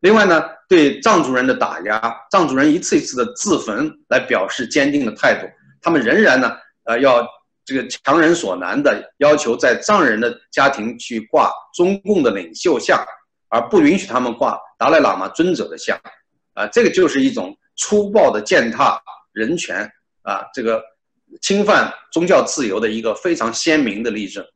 [0.00, 5.46] 另外呢，对藏族人的打压，藏族人一次一次的自焚来表示坚定的态度，
[5.80, 7.26] 他们仍然呢，呃，要。
[7.68, 13.04] 这个强人所难的要求，在藏人的家庭去挂中共的领袖像，
[13.48, 16.00] 而不允许他们挂达赖喇嘛尊者的像，
[16.54, 19.90] 啊，这个就是一种粗暴的践踏人权
[20.22, 20.80] 啊，这个
[21.42, 24.46] 侵犯宗教自由的一个非常鲜明的例证。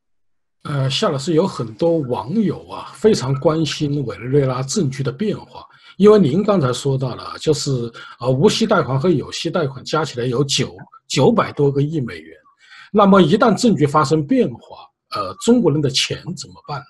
[0.65, 5.65] 呃，夏老师有很多网友啊，非常关心委内瑞拉政局的变化，
[5.97, 7.71] 因为您刚才说到了，就是
[8.21, 10.77] 呃，无息贷款和有息贷款加起来有九
[11.09, 12.37] 九百多个亿美元。
[12.93, 16.85] 那么一旦政局发生变化，呃，中国人的钱怎么办呢？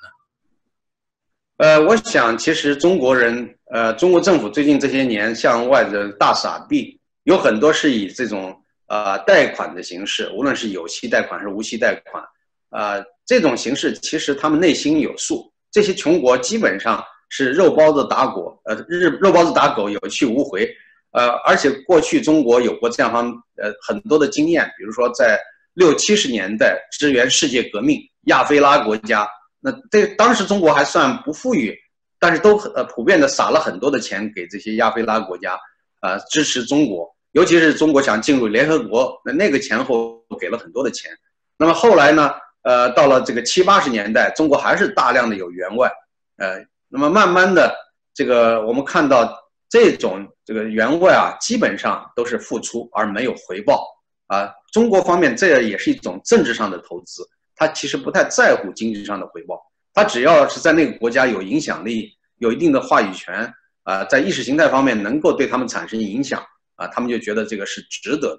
[1.59, 8.53] 呃，我想其实中国人，呃，中国政府最近这些年向外的大撒币，有很多是以这种
[8.89, 12.25] 呃贷款的形式，无论是有息贷款还是无息贷款，
[12.71, 12.97] 啊，
[13.31, 15.49] 这种形式其实他们内心有数。
[15.71, 20.69] 这些穷国基本上是肉包子打狗，呃，日肉包子打狗，有去无回，
[21.13, 25.39] 呃，而且过去中国有过这样方呃很多的经验，比如说在。
[25.75, 29.27] 六七十年代支援世界革命，亚非拉国家，
[29.61, 31.73] 那这当时中国还算不富裕，
[32.19, 35.57] 但是都呃普遍的撒了很多的钱给这些亚非拉国家，
[36.03, 41.09] 呃支持中国，尤其是中国想进入联合国，那那个前后给了很多的钱。
[41.57, 45.91] 那么后来呢，呃到了这个七八十年代，中国还是大量的有援外，
[46.37, 47.75] 呃，那么慢慢的
[48.15, 49.33] 这个我们看到
[49.69, 53.87] 这种这个援外啊，基本上都是付出而没有回报。
[54.27, 59.61] 啊，中国方面这也是一种政治上的投资，他其实不太在乎经济上的回报，
[59.93, 66.41] 他只要是在那个国家有影响力、有一定的话语权，啊，在意识形态方面能够对他们产生影响，
[66.77, 68.39] 啊，他们就觉得这个是值得的。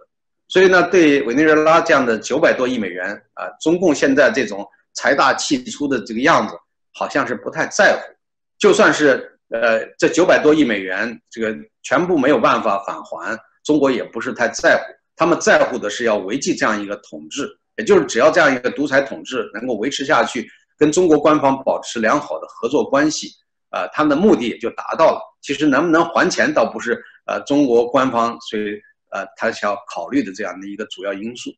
[0.51, 6.53] 所以呢，对委内瑞拉这样的九百多亿美元，啊，中共现在这种财大气粗的这个样子，
[6.93, 8.01] 好像是不太在乎。
[8.59, 14.93] 就算是呃这九百多亿美元这个全部没有办法返还，中国也不是太在乎。
[15.15, 20.45] 他们在乎的是要维系这样一个统治，也就是只要这样一个独裁统治能够维持下去，
[20.77, 23.29] 跟中国官方保持良好的合作关系，
[23.69, 25.21] 呃，他们的目的也就达到了。
[25.41, 28.79] 其实能不能还钱倒不是呃中国官方所以
[29.11, 31.51] 呃他想要考虑的这样的一个主要因素。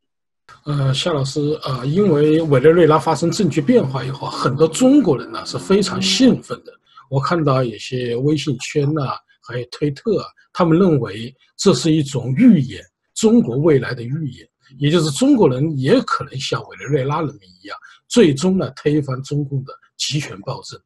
[0.66, 6.74] 呃，夏老师，呃，因为委内瑞拉发生政局变化以后，很多中国人呢是非常兴奋的。
[7.10, 9.02] 我看到有些微信圈呐，
[9.42, 12.84] 还有推特，他们认为这是一种预言。
[13.16, 20.80] 中国未来的预言，也就是中国人也可能像委内瑞拉人民一样，最终呢推翻中共的集权暴政。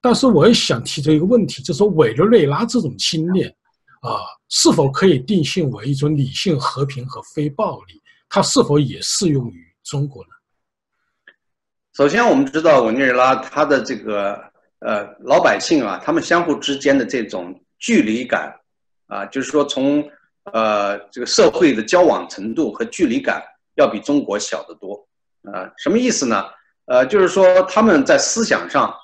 [0.00, 3.54] 但是我也想提出一个问题，就是说委内瑞拉这种侵略，
[4.06, 8.00] 啊，是否可以定性为一种理性和平和非暴力？
[8.28, 10.30] 它是否也适用于中国呢？
[11.94, 14.34] 首先，我们知道委内瑞拉它的这个
[14.80, 18.54] 呃老百姓啊，他们相互之间的这种距离感
[19.06, 20.08] 啊，就是说从
[20.52, 23.42] 呃，这个社会的交往程度和距离感
[23.74, 24.94] 要比中国小得多，
[25.52, 26.44] 啊，什么意思呢？
[26.84, 28.94] 呃，就是说他们在思想上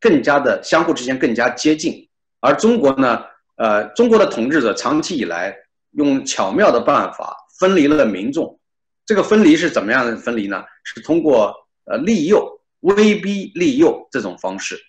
[0.00, 2.08] 更加的相互之间更加接近，
[2.40, 3.22] 而中国呢，
[3.60, 5.54] 呃，中国的统治者长期以来
[5.90, 8.58] 用巧妙的办法分离了民众，
[9.04, 10.64] 这个分离是怎么样的分离呢？
[10.82, 12.42] 是通过呃利诱、
[12.80, 14.80] 威逼利诱这种方式，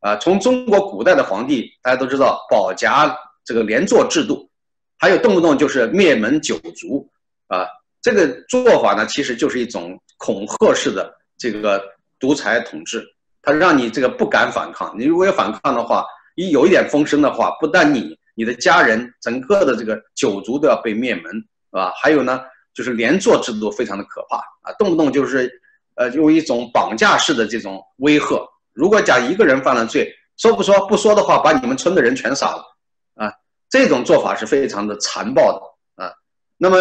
[0.00, 4.48] 啊，从中国古代的皇帝大家都知道保甲这个连坐制度。
[4.96, 7.06] 还有动不动就是灭门九族，
[7.48, 7.66] 啊，
[8.00, 11.84] 这个做法呢，其实就是一种恐吓式的这个
[12.18, 13.06] 独裁统治，
[13.42, 14.98] 它让你这个不敢反抗。
[14.98, 21.92] 你如果有反抗的话，一有一点风声的话，不但你、你的家人，整个的这个九族都要被灭门，是吧？
[21.96, 22.40] 还有呢，
[22.72, 25.50] 就是连坐制度非常的可怕啊，动不动就是，
[25.94, 28.44] 呃，用一种绑架式的这种威吓。
[28.72, 32.62] 如果讲一个人犯了罪，说不说不说的话，把你们村的人全杀了。
[33.14, 33.32] 啊
[33.70, 36.12] 这种做法是非常的残暴的啊。
[36.56, 36.76] 那么，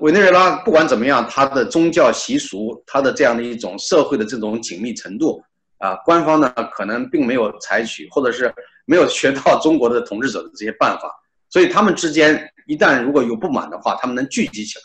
[0.00, 5.42] 委内瑞拉不管怎么样，它的宗教习俗，它的这样的一种社会的这种紧密程度
[5.78, 8.52] 啊，官方呢可能并没有采取，或者是
[8.84, 11.10] 没有学到中国的统治者的这些办法，
[11.50, 14.84] 所以他们之间一旦如果有不满的话，他们能聚集起来。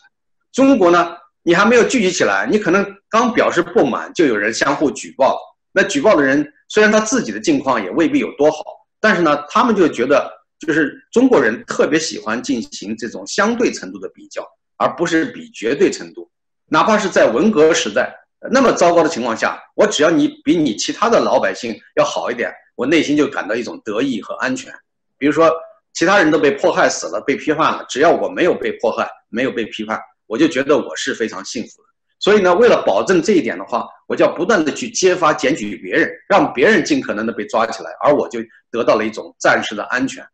[0.52, 5.40] 中国呢，你还没有聚集起来，你可能刚表示不满，就有人相互举报。
[5.72, 8.64] 那举报的人虽然他自己的境况也未必有多好，
[9.00, 14.44] 但是呢，他们就觉得就是中国人特别喜欢进行这种相对程度的比较。
[14.78, 16.28] 而不是比绝对程度，
[16.66, 18.12] 哪怕是在文革时代
[18.50, 24.74] 那么糟糕的情况下，我只要你比你其他的老百姓要好一点，我内心就感到一种得意和安全。
[25.18, 25.52] 比如说，
[25.94, 31.90] 其他人都被迫害死了，被批判了，只要我没有被迫害，没有被批判，我就觉得我是非常幸福的。
[32.20, 38.40] 所以呢，为了保证这一点的话，我就要不断的去揭发、检举别人，让别人尽可能的被抓起来，而我就
[38.72, 40.26] 得到了一种暂时的安全。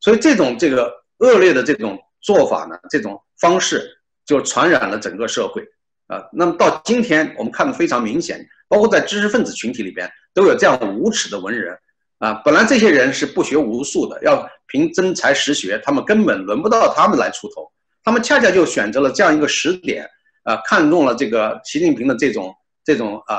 [0.00, 1.98] 所以这种这个恶劣的这种。
[2.24, 2.74] 做法呢？
[2.88, 3.86] 这种方式
[4.24, 5.62] 就传染了整个社会
[6.06, 6.22] 啊。
[6.32, 11.78] 那么到今天，我们看的非常明显，包括在知识分子群体里边都有这样无耻的文人
[12.18, 12.34] 啊。
[12.44, 17.70] 本来这些人是不学无术的，要凭真才实学，他们根本轮不到他们来出头。
[18.02, 20.06] 他们恰恰就选择了这样一个时点
[20.42, 23.38] 啊，看中了这个习近平的这种这种啊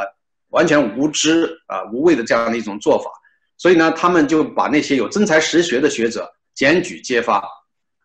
[0.49, 3.09] 完全无知啊无畏的这样的一种做法。
[3.57, 7.41] 所以呢，他们就把那些有真才实学的学者检举揭发。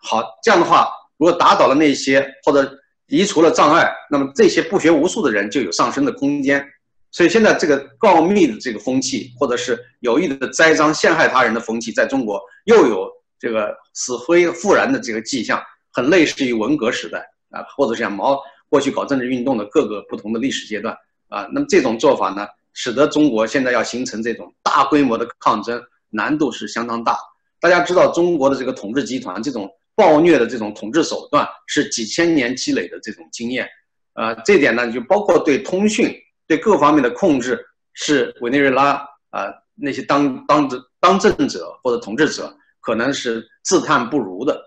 [0.02, 2.70] 好，这样的话，如果打倒了那些或者
[3.10, 6.64] 移除了障碍，那么这些不学无术的人就有上升的空间。
[7.10, 15.60] 所以现在这个告密的这个风气，或者是有意的栽赃陷害他人的风气，在中国又有这个死灰复燃的这个迹象，
[15.92, 17.18] 很类似于文革时代
[17.50, 20.96] 啊，或者像毛过去搞政治运动的各个不同的历史阶段
[21.28, 21.48] 啊。
[21.52, 27.18] 那么这种做法呢，使得中国现在要形成这种大规模的抗争，难度是相当大。
[27.60, 29.68] 大家知道中国的这个统治集团这种。
[30.00, 33.68] 暴虐的这种统治手段是几千年积累的这种经验，
[34.14, 36.10] 呃，这点呢就包括对通讯、
[36.46, 38.92] 对各方面的控制，是委内瑞拉
[39.28, 44.58] 啊那些当当政当政者或者统治者可能是自叹不如的，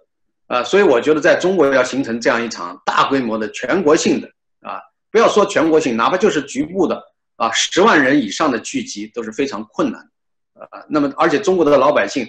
[0.46, 4.28] 啊，所以我觉得在中国要形成这样一场大规模的全国性的
[4.62, 4.80] 啊，
[5.12, 7.02] 不要说全国性，哪怕就是局部的
[7.38, 10.00] 啊，十万人以上的聚集都是非常困难，
[10.70, 12.24] 啊，那么而且中国的老百姓。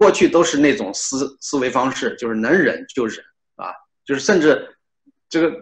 [0.00, 3.22] 过去都是那种思思维方式，就是能忍就忍
[3.56, 3.68] 啊，
[4.02, 4.66] 就是甚至
[5.28, 5.54] 这个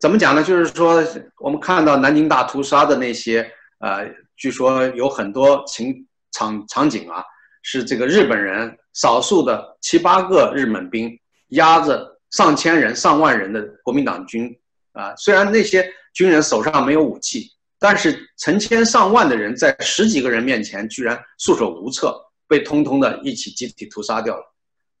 [0.00, 0.42] 怎么讲呢？
[0.42, 1.00] 就是说
[1.38, 7.22] 我们看到南京大屠杀的那些呃，据说有很多情场场景啊，
[7.62, 11.16] 是这个日本人少数的七八个日本兵
[11.50, 14.52] 压着上千人、上万人的国民党军
[14.90, 22.24] 啊，虽然那些军人手上没有武器，但是成千上万的人在十几个人面前居然束手无策。
[22.48, 24.54] 被通通的一起集体屠杀掉了，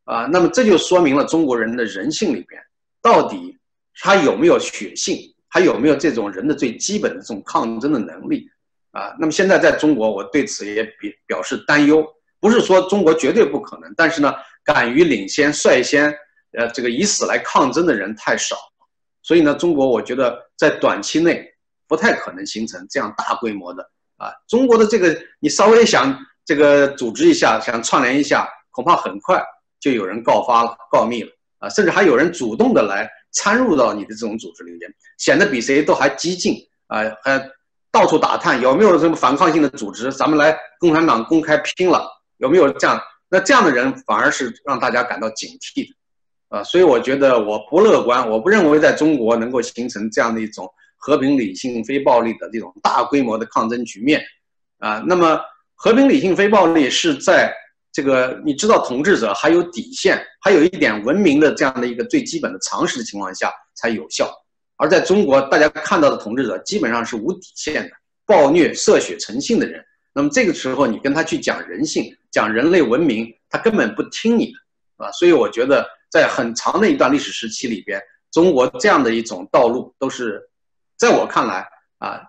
[0.04, 2.62] 啊，那么这就说明了中国人的人性里边，
[3.00, 3.56] 到底
[4.00, 8.46] 他有没有血性，还有没有这种人的最基本的这种抗争的能力，
[8.90, 12.06] 啊，那么现在在中国，我对此也表表示担忧，
[12.38, 14.30] 不是说中国绝对不可能，但是呢，
[14.62, 16.14] 敢于领先率先，
[16.52, 18.56] 呃，这个以死来抗争的人太少，
[19.22, 21.50] 所以呢，中国我觉得在短期内
[21.86, 23.82] 不太可能形成这样大规模的，
[24.18, 26.14] 啊，中国的这个你稍微想。
[26.48, 29.38] 这个组织一下，想串联一下，恐怕很快
[29.78, 31.68] 就有人告发了、告密了啊！
[31.68, 36.56] 甚至还有人主动的来参入到你的这种组织里面，显得比谁都还激进
[36.86, 37.02] 啊！
[37.22, 37.50] 还
[37.92, 42.08] 到处打探有没有什么反抗性的组织，咱们来共产党公开拼了，
[42.38, 42.98] 有没有这样？
[43.28, 45.94] 那这样的人反而是让大家感到警惕的
[46.56, 46.64] 啊！
[46.64, 54.24] 所以我觉得我不乐观，我不认为在中国能够形成这样的一种和平、理性、非暴力的这种大规模的抗争局面
[54.78, 55.04] 啊！
[55.06, 55.38] 那么。
[55.80, 57.54] 和平、理性、非暴力是在
[57.92, 64.28] 这个你知道统治者还有底线，还有一点文明的这样的一个最基本的常识的情况下才有效。
[64.76, 67.90] 而在中国，大家看到的统治者基本上是无底线的、
[68.26, 69.80] 暴虐、嗜血成性的人。
[70.12, 75.12] 那么这个时候，你跟他去讲人性、讲人类文明，他根本不听你的，啊！
[75.12, 78.02] 所以我觉得，在很长的一段历史时期里边，
[78.32, 80.42] 中国这样的一种道路都是，
[80.96, 81.64] 在我看来
[81.98, 82.20] 啊，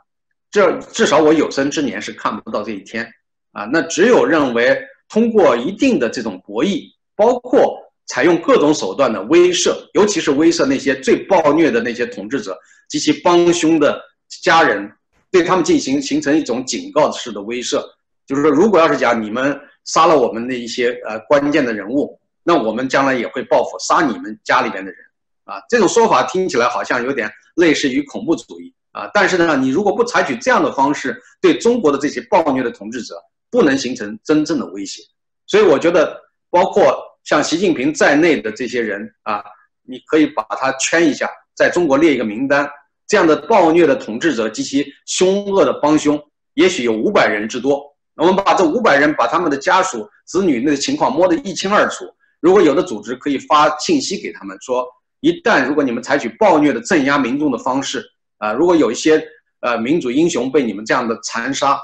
[0.51, 3.11] 这至少我有生之年是看不到这一天。
[3.51, 6.83] 啊，那只有认为通过一定的这种博弈，
[7.15, 14.01] 包括采用各种手段的威慑，尤其是威慑那些最暴虐的那些统治者及其帮凶的
[14.43, 14.91] 家人，
[15.31, 17.83] 对他们进行形成一种警告式的威慑，
[18.25, 24.99] 就是说，如果要是讲你们杀了我们的一些呃关键的人物，那我们将来也会报复杀你们家里边的人。
[25.45, 33.15] 啊，这种说法听起来好像有点类似于恐怖主义啊，但是呢，你如果不采取这样的方式对中国的这些暴虐的统治者，
[33.51, 35.01] 不能形成真正的威胁，
[35.47, 36.19] 所以我觉得，
[36.49, 39.43] 包括像习近平在内的这些人啊，
[39.83, 42.69] 你可以把他圈一下，在中国列一个名单，
[43.07, 46.19] 这样的暴虐的统治者及其凶恶的帮凶，
[46.53, 47.83] 也许有五百人之多。
[48.15, 52.05] 我们把这五百人，把他们的家属、子女那个情况摸得一清二楚。
[52.41, 54.85] 如果有的组织可以发信息给他们说，
[55.21, 58.03] 一旦如果你们采取暴虐的镇压民众的方式，
[58.37, 59.25] 啊，如果有一些
[59.61, 61.79] 呃民主英雄被你们这样的残杀，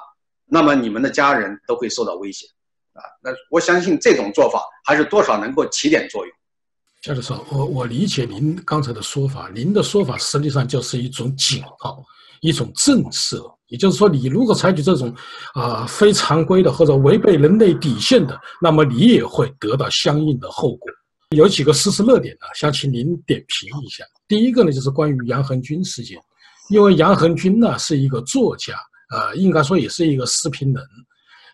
[0.47, 2.45] 那么你们的家人都会受到威胁，
[2.93, 6.35] 啊，那我相信这种做法还是多少能够起点作用。
[7.01, 12.03] 夏教授，我我理解您刚才的说法，您的说法实际上就是一种警告，
[12.41, 13.53] 一种震慑。
[13.67, 15.13] 也就是说，你如果采取这种，
[15.55, 20.87] 啊，非常规的或者违背人类底线的，那么你也会得到相应的后果。
[21.35, 24.03] 有几个事实热点呢，想请您点评一下。
[24.27, 26.17] 第一个呢，就是关于杨恒军事件，
[26.69, 28.75] 因为杨恒军呢是一个作家，
[29.09, 30.83] 呃，应该说也是一个视频人，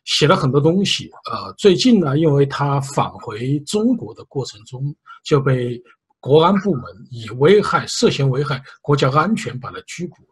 [0.05, 1.09] 写了很多东西。
[1.31, 5.81] 呃，最近呢，因为他返回中国的过程中就被
[6.19, 10.27] 国安部门以危害涉嫌危害国家安全把他拘捕了。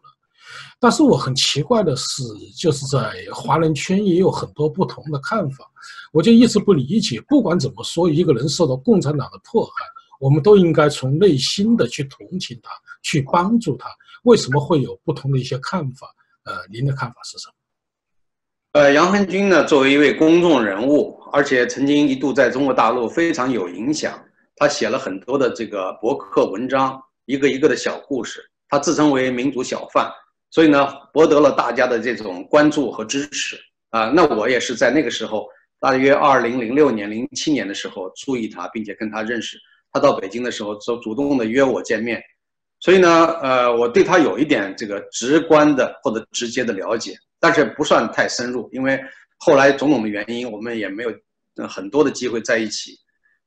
[0.80, 2.22] 但是我很奇怪的是，
[2.56, 5.64] 就是在华人圈也有很多不同的看法，
[6.12, 7.20] 我就一直不理解。
[7.28, 9.72] 不管怎么说，一个人受到共产党的迫害，
[10.18, 12.70] 我们都应该从内心的去同情他，
[13.02, 13.88] 去帮助他。
[14.24, 16.08] 为什么会有不同的一些看法？
[16.44, 17.54] 呃，您的看法是什么？
[18.72, 24.18] 呃，杨恒军呢，作为一位公众人物，而且曾经一度在中国大陆非常有影响，
[24.56, 30.10] 他写了很多的这个博客文章，一个一个的小故事，他自称为民主小贩。
[30.50, 33.56] 所以呢，博得了大家的这种关注和支持
[33.90, 34.10] 啊。
[34.10, 35.46] 那我也是在那个时候，
[35.78, 39.58] 大约二零零六年、零七年的时候注意他，并且跟他认识。
[39.92, 42.22] 他到北京的时候，就主动的约我见面。
[42.80, 48.98] 所以呢，呃，我对他有一点这个直观的或者直接的了解，但是不算太深入，因为
[49.38, 51.12] 后来种种的原因，我们也没有
[51.68, 52.98] 很多的机会在一起。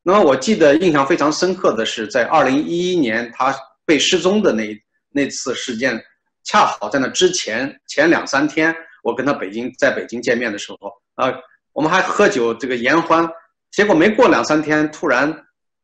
[0.04, 3.56] 那么我记得印象非常深刻的是，在二零一一年他
[3.86, 4.82] 被失踪的那
[5.12, 6.02] 那次事件。
[6.46, 11.34] 恰好在那之前前两三天，我跟他北京在北京见面的时候，啊，
[11.72, 13.26] 我们还喝酒这个言欢，
[13.72, 15.34] 结果没过两三天，突然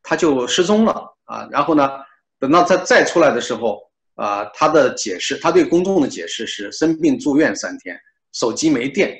[0.03, 1.47] 他就失踪了啊。
[1.49, 1.91] 然后呢，
[2.39, 3.81] 等到他再出来的时候，
[4.15, 7.99] 啊，他的解释，他对公众的解释是生病住院三天，
[8.33, 9.15] 手机没电，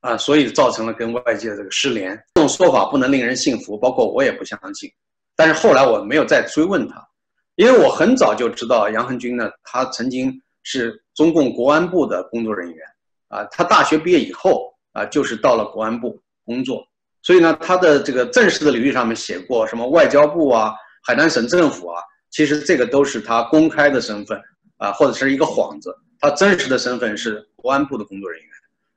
[0.00, 2.14] 啊，所以造成了跟外界的这个失联。
[2.34, 4.90] 这种说法不能令人信服，包括我也不相信。
[5.34, 7.06] 但是后来我没有再追问他，
[7.54, 10.42] 因为我很早就知道杨恒军呢，他曾经。
[10.68, 12.84] 是中共国安部的工作人员，
[13.28, 16.84] 啊，他大学毕业以后啊，就是到了国安部工作，
[17.22, 22.02] 所以呢，他的这个正式的履历上面写过什么外交部啊、海南省政府啊，
[22.36, 24.38] 其实这个都是他公开的身份
[24.76, 28.48] 啊，或者是一个幌子，他真实的身份是国安部的工作人员。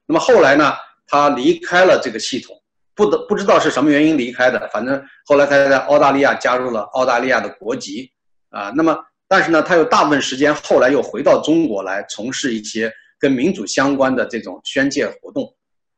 [0.05, 0.73] 那么后来呢，
[1.07, 2.53] 他离开了这个系统，
[2.93, 8.11] 不得不知道是什么原因离开的，反正后来他在澳大利亚加入了澳大利亚的国籍，
[8.49, 8.97] 啊，那么。
[9.31, 15.47] 但是呢，他有大部分时间后来又回到中国来从事一些跟民主相关的这种宣介活动，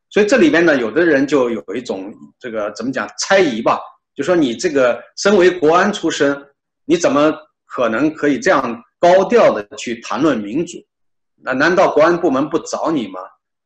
[0.09, 3.79] 所以这里边呢，有的人就有一种这个怎么讲猜疑吧，
[4.13, 6.37] 就说你这个身为国安出身，
[6.85, 7.33] 你怎么
[7.65, 10.77] 可能可以这样高调的去谈论民主？
[11.43, 13.19] 那难道国安部门不找你吗？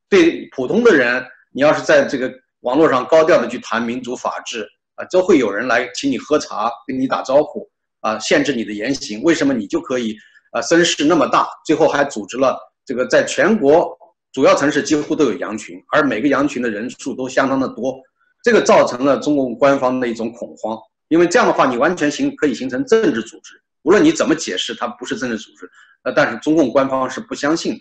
[0.09, 7.70] 对普通的人，你要是在这个网络上高调的去谈民主法治啊，都会有人来请你喝茶，跟你打招呼。
[8.01, 10.16] 啊，限制你的言行，为什么你就可以？
[10.51, 12.55] 啊，声势那么大，最后还组织了
[12.86, 13.97] 这个，在全国
[14.32, 17.99] 主要城市几乎都有羊群，而每个羊群的人数都相当的多，
[18.43, 20.78] 这个造成了中共官方的一种恐慌。
[21.16, 23.53] 因为这样的话，你完全形可以形成政治组织，
[23.84, 25.66] 无论你怎么解释，它不是政治组织，
[26.03, 27.80] 呃，但是中共官方是不相信的。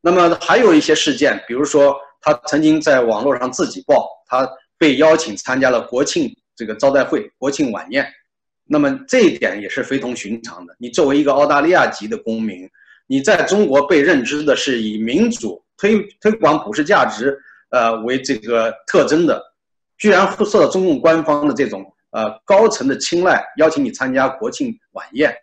[0.00, 4.48] 那么还有一些事件，比如说他曾经在网络上自己报，他
[4.78, 8.10] 被邀请参加了国庆这个招待会、国庆晚宴。
[8.64, 10.74] 那么这一点也是非同寻常的。
[10.78, 12.66] 你作为一个澳大利亚籍的公民，
[13.06, 17.38] 你在中国被认知的是以民主推推广普世价值，
[17.68, 19.44] 呃为这个特征的，
[19.98, 25.34] 居然会受到中共官方的这种呃高层的青睐，邀请你参加国庆晚宴，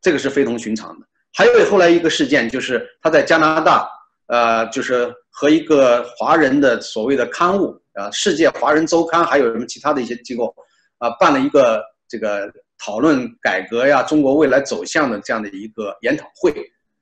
[0.00, 1.06] 这个是非同寻常的。
[1.32, 3.88] 还有后来一个事件，就是他在加拿大，
[4.26, 10.54] 呃，就是和一个华人的所谓的刊物，啊，《世界华人周刊》，还有什么其他的一些机构，
[10.98, 12.52] 啊，办了一个这个。
[12.82, 16.50] 讨论改革呀，中国未来走向的这样的一个研讨会，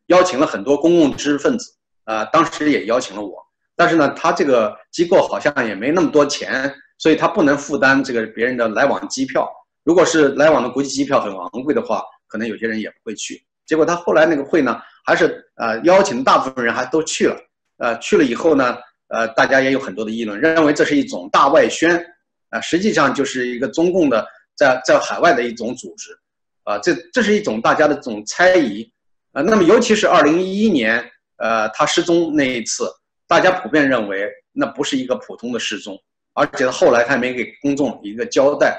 [0.06, 1.70] 邀请了很多公共知识分子，
[2.02, 3.36] 啊，当时也邀请了我，
[3.76, 9.48] 但是呢，他这个机构好像也没那么多钱，所以他不能负担这个别人的来往机票。
[9.84, 13.42] 如果是来往的国际机票很昂贵的话，可能有些人也不会去。
[13.64, 17.36] 结果他后来那个会呢，还是呃邀请大部分人还都去了，
[17.78, 18.76] 呃，去了以后呢，
[19.08, 22.04] 呃，大家也有很多的议论，认为这是一种大外宣，
[22.50, 24.26] 啊，实际上就是一个中共的。
[24.58, 26.10] 在在海外的一种组织，
[26.64, 28.82] 啊，这这是一种大家的这种猜疑，
[29.30, 31.00] 啊，那么尤其是二零一一年，
[31.36, 32.90] 呃，他失踪那一次，
[33.28, 35.96] 大家普遍认为那不是一个普通的失踪，
[36.38, 38.78] 而且后来他也没给公众一个交代，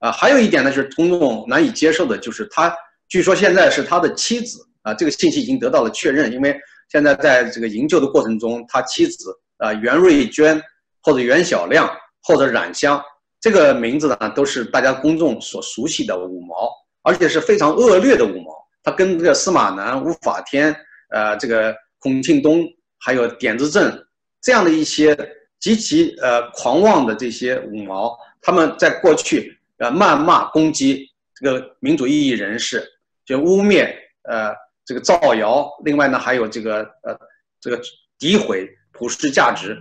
[0.00, 2.74] 啊，还有一点呢就是公众难以接受的，就是他
[3.08, 6.58] 据说现在是他的妻子，啊，这个信息已经得到了确认，因为
[6.90, 10.60] 现在在这个营救的过程中，他妻子啊袁瑞娟
[11.02, 11.88] 或者袁小亮
[12.24, 13.00] 或者冉香。
[13.38, 16.68] 这个名字呢，都是大家公众所熟悉的五毛，
[17.02, 18.50] 而且是非常恶劣的五毛。
[18.82, 20.74] 他跟这个司马南、吴法天、
[21.10, 22.64] 呃，这个孔庆东，
[22.98, 24.04] 还有点子正
[24.42, 25.16] 这样的一些
[25.60, 32.86] 极其呃狂妄的这些五毛，他们在过去呃谩骂攻击这个民主异议人士，
[33.24, 33.92] 就污蔑
[34.22, 34.54] 呃
[34.84, 37.18] 这个造谣，另外呢还有这个呃
[37.60, 37.80] 这个
[38.18, 39.76] 诋毁普世价值。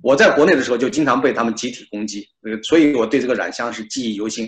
[0.00, 4.46] 我在国内的时候就经常被他们集体攻击，呃，所以我对这个冉香是记忆犹新，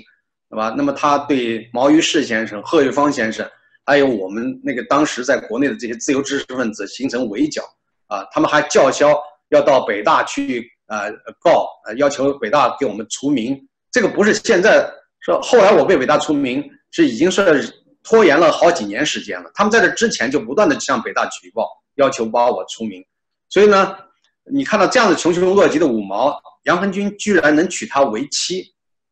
[0.48, 0.72] 对吧？
[0.76, 3.48] 那么他对毛于士先生、贺玉芳先生，
[3.84, 7.64] 还有我们那个当时在国内的这些自由知识分子形成围剿，
[8.06, 9.12] 啊，他们还叫嚣
[9.50, 13.56] 要到北大去，呃，告，呃，要求北大给我们除名。
[13.92, 14.90] 这个不是现在
[15.20, 17.72] 说，后来我被北大除名是已经是
[18.02, 19.50] 拖延了好几年时间了。
[19.54, 23.04] 他们在这之前就不断的向北大举报，要求把我除名，
[23.48, 23.96] 所以呢。
[24.52, 28.64] 你看到这样的穷凶恶极的五毛，杨恒军居然能娶她为妻，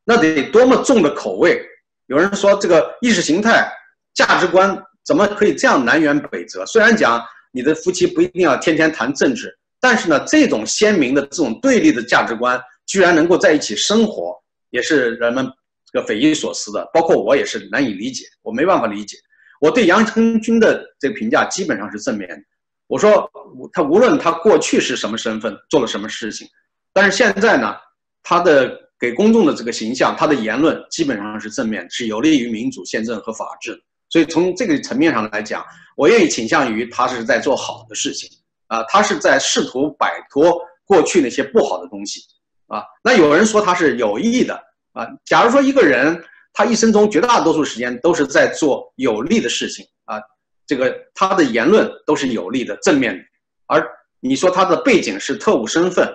[0.03, 1.63] 那得多么重的口味！
[2.07, 3.71] 有人说这个意识形态、
[4.15, 6.67] 价值观怎么可以这样南辕北辙？
[6.67, 7.23] 虽然讲
[7.53, 14.35] 你的夫妻不一定要天天谈政治，但是呢，这种鲜明的这种对立的价值观，居然能够在一起生活，
[14.71, 15.49] 也是人们
[15.93, 16.89] 这个匪夷所思的。
[16.93, 19.17] 包括我也是难以理解，我没办法理解。
[19.61, 22.43] 我对杨成军的这个评价基本上是正面的。
[22.87, 23.31] 我说，
[23.73, 26.49] 他无论他过去是什么身份，做了什么事情，
[26.93, 27.75] 但是现在呢，
[28.23, 33.79] 他的给公众的这个形象，他的言论基本上是正面，是有利于民主宪政和法治。
[34.09, 35.63] 所以从这个层面上来讲，
[35.97, 38.31] 我愿意倾向于他是在做好的事情
[38.69, 42.23] 啊，他是在试图摆脱过去那些不好的东西
[42.69, 42.83] 啊。
[43.03, 44.55] 那有人说他是有意的
[44.93, 45.07] 啊。
[45.27, 50.21] 假如说一个人他一生中绝大多数时间都是在做有利的事情啊。
[50.67, 53.25] 这个他的言论都是有利的、正面的，
[53.67, 53.91] 而
[54.21, 56.07] 你说他的背景是特务身份，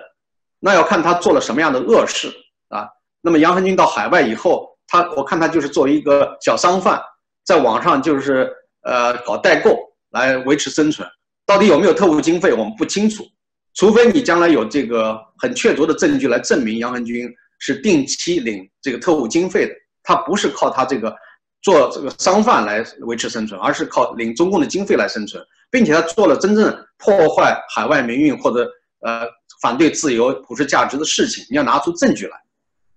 [0.60, 2.32] 那要看他做了什么样的恶事
[2.68, 2.88] 啊。
[3.20, 7.02] 那么杨恒军到海外以后，他我看他就是作为一个小商贩，
[7.44, 8.48] 在网上就是
[8.82, 9.76] 呃搞代购
[10.10, 11.08] 来维持生存，
[11.46, 13.24] 到底有没有特务经费我们不清楚，
[13.74, 17.28] 除非你将来有这个很确凿的证据来证明杨恒军
[17.58, 21.14] 是定期领这个特务经费的，他不是靠他这个。
[21.62, 28.70] 做这个商贩来维持生存，而是靠领中共的经费来生存，并且他做了真正破坏海外民运或者
[29.00, 29.26] 呃
[29.62, 32.36] 反对自由普世价值的事情，你要拿出证据来。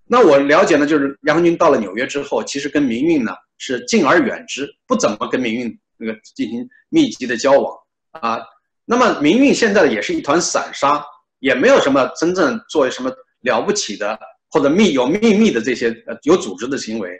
[0.06, 7.74] 那我了解呢，就是杨恒军到了纽约之后，其实跟民运呢是敬而远之，不怎么跟民运那个进行密集的交往
[8.12, 8.40] 啊。
[8.84, 11.04] 那么民运现在也是一团散沙，
[11.40, 14.18] 也没有什么真正做什么了不起的
[14.50, 17.10] 或者密有秘密的这些呃有组织的行为。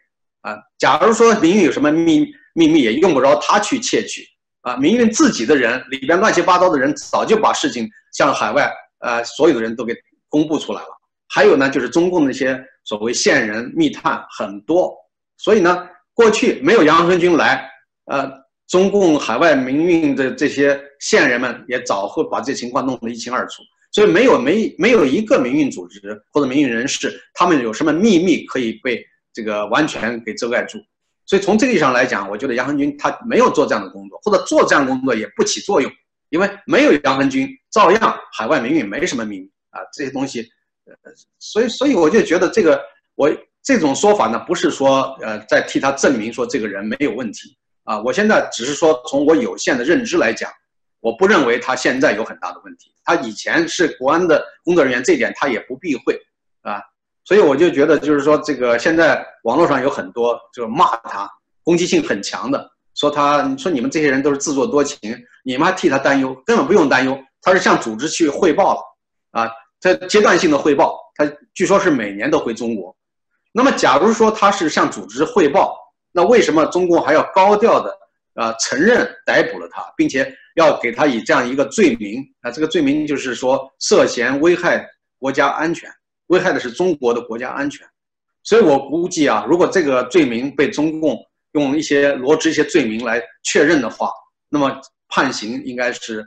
[0.40, 4.24] 啊，假如说民运有什么秘秘密，也用不着他去窃取
[4.62, 4.76] 啊。
[4.76, 9.94] 民运自己的人里边乱七八糟的人，早就把事情向海外呃所有的人都给
[10.28, 10.88] 公布出来了。
[11.28, 14.96] 还有呢，就是中共那些所谓线人密探很多，
[15.36, 17.68] 所以呢，过去没有杨恒军来，
[18.06, 18.30] 呃，
[18.68, 23.62] 中共海外民运的这些线人们也早会把这情况弄得一清二楚。
[23.90, 26.00] 所以没有没没有一个民运组织
[26.30, 29.04] 或者民运人士，他们有什么秘密可以被。
[29.30, 30.78] 这个完全给遮盖住，
[31.24, 35.88] 所以从这个意义上来讲，我觉得杨恒军他没有做这样的工作，或者做这样工作也不起作用，
[36.30, 40.40] 因为没有杨恒军，照样海外民运没什么秘密啊，这些东西，
[40.86, 40.94] 呃，
[41.38, 42.80] 所以所以我就觉得这个
[43.14, 43.30] 我
[43.62, 47.56] 这种说法呢，不是说呃在替他证明说这个人没有问题
[47.88, 50.50] 啊，我现在只是说从我有限的认知来讲，
[51.00, 56.14] 我不认为他现在有很大的问题，他以前是国安的工作人员，这点他也不避讳
[56.60, 56.82] 啊。
[57.24, 61.26] 所以我就觉得，就是说，这个现在网络上有很多就是骂他，
[61.62, 64.98] 攻击性很强的，说他，说你们这些人都是自作多情，
[65.42, 72.94] 你们还替他担忧，根本不用担忧，他是向组织去汇报了，啊，他阶段性的汇报，他据说是每年都回中国。
[73.52, 75.74] 那么，假如说他是向组织汇报，
[76.12, 77.96] 那为什么中共还要高调的
[78.34, 82.50] 啊承认逮捕了他，并且要给他以这样一个罪名啊？
[82.50, 84.84] 这个罪名就是说涉嫌危害
[85.18, 85.90] 国家安全。
[86.28, 87.88] 危害的是中国的国家安全，
[88.42, 91.16] 所以我估计啊，如果这个罪名被中共
[91.52, 94.10] 用一些罗织一些罪名来确认的话，
[94.50, 94.78] 那么
[95.08, 96.22] 判刑应该是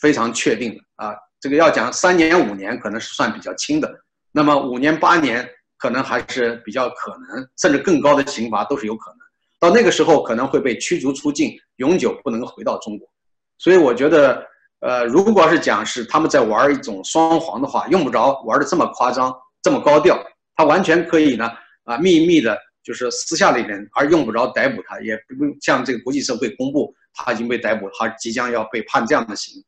[0.00, 1.14] 非常确定的啊。
[1.38, 3.88] 这个要讲三年五年可能是算比较轻的，
[4.32, 9.18] 那么五年八年可能还是比较可能，甚至更高的刑罚都是有可能。
[9.64, 13.08] 到那个时候可能会被驱逐出境，永久不能回到中国。
[13.56, 14.46] 所以我觉得，
[14.80, 20.22] 呃，如果是讲是他们在玩一种双簧的话，用不着玩的这么夸张，这么高调，
[20.54, 21.50] 他完全可以呢，
[21.84, 29.64] 啊，秘密的，就是私下里面，而用不着逮捕他，也不用向这个国际社会公布他已经被逮捕，他即将要被判这样的刑。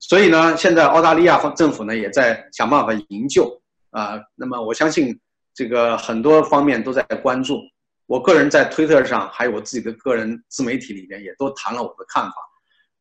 [0.00, 4.18] 所以呢，现在澳大利亚政府呢也在想办法营救啊。
[4.36, 5.20] 那么我相信
[5.54, 7.60] 这个很多方面都在关注。
[8.06, 12.34] 我个人在推特上还有我自己的个人自媒体里面也都谈了我的看法。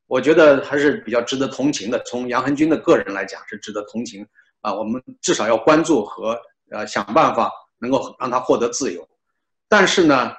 [0.08, 2.01] 我觉得还是比较值得同情的。
[2.06, 4.26] 从杨恒军的个人来讲是值得同情
[4.62, 4.74] 啊。
[4.74, 6.39] 我们至少要关注和
[6.70, 9.08] 呃想办法能够让他获得自由。
[9.68, 10.32] 但是呢，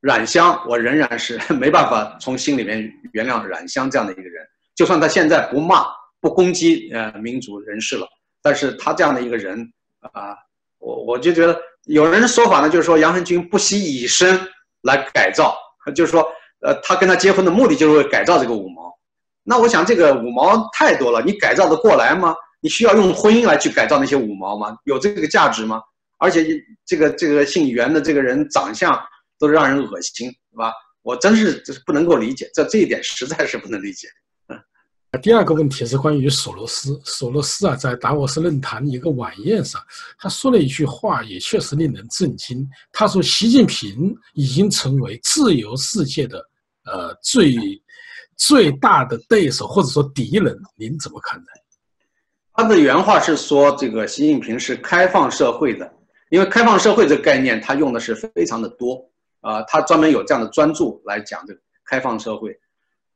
[0.00, 4.46] 冉香我仍然是没办法从心里面原谅冉香这样的一个人。
[4.74, 5.86] 就算他现在不骂。
[6.22, 8.06] 不攻击呃民主人士了，
[8.42, 9.72] 但是他这样的一个人
[10.12, 10.36] 啊，
[10.78, 11.58] 我我就觉得
[11.90, 14.40] 有人的说法呢，就是说杨恒军不惜以身
[14.82, 15.56] 来改造，
[15.94, 16.22] 就是说
[16.60, 18.92] 呃他跟他结婚的目的就是为改造这个五毛。
[19.42, 22.34] 那我想这个五毛太多了，你改造的过来吗？
[22.60, 24.76] 你需要用婚姻来去改造那些五毛吗？
[24.84, 25.80] 有这个价值吗？
[26.18, 26.46] 而且
[26.86, 28.96] 这个这个姓袁的这个人长相
[29.38, 30.72] 都让人恶心，是吧？
[31.02, 34.06] 我真是就是不能够理解，这这一点实在是不能理解。
[35.18, 37.00] 第二个问题是关于索罗斯。
[37.04, 39.82] 索罗斯啊，在达沃斯论坛一个晚宴上，
[40.16, 42.66] 他说了一句话，也确实令人震惊。
[42.92, 46.38] 他说：“习近平已经成为自由世界的
[46.84, 47.56] 呃最
[48.36, 51.46] 最大的对手，或者说敌人。”您怎么看待？
[52.52, 55.92] 他的原话是说：“这个习近平是开放社会的，
[56.28, 59.04] 因为开放社会这个概念，他用的是非常的多
[59.40, 62.56] 啊，他专门有这样的专注来讲这个开放社会。”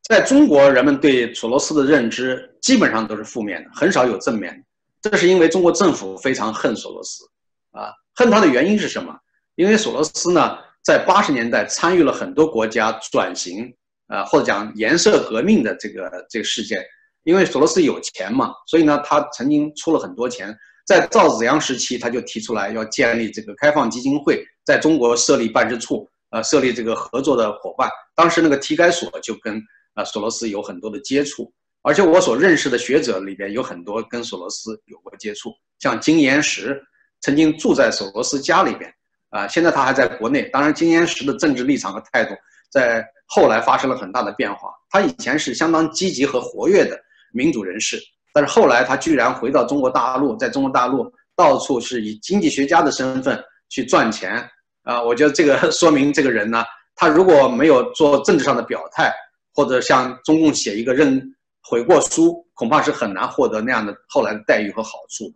[0.06, 5.10] 在中国，人们对索罗斯的认知基本上都是负面的，很少有正面的。
[5.10, 7.24] 这是因为中国政府非常恨索罗斯，
[7.70, 9.16] 啊，恨他的原因是什么？
[9.54, 13.74] 因为索罗斯呢，在八十年代参与了很多国家转型，
[14.08, 16.84] 啊，或者讲颜色革命的这个这个事件。
[17.22, 20.54] 因为索罗斯有钱嘛，所以呢，他曾经出了很多钱。
[20.84, 27.88] 在赵紫阳时期，他就提出来要建立这个开放基金会，在中国设立办事处，呃，设立这个合作的伙伴。
[28.14, 29.62] 当时那个体改所就跟。
[29.94, 36.82] 啊，索罗斯有很多的接触，而且我所认识的学者里边有很多跟索罗斯有过接触，像金岩石
[37.20, 38.92] 曾经住在索罗斯家里边，
[39.30, 40.42] 啊，现在他还在国内。
[40.50, 42.34] 当然，金岩石的政治立场和态度
[42.70, 44.70] 在后来发生了很大的变化。
[44.90, 46.98] 他以前是相当积极和活跃的
[47.32, 47.98] 民主人士，
[48.32, 54.44] 但是后来他居然回到中国大陆，在中国大陆到处是以经济学家的身份去赚钱。
[54.82, 56.64] 啊，我觉得这个 说明这个人呢，
[56.96, 59.14] 他如果没有做政治上的表态。
[59.54, 61.22] 或者向中共写一个认
[61.62, 65.32] 悔过书，恐怕是很难获得那样的后来的待遇和好处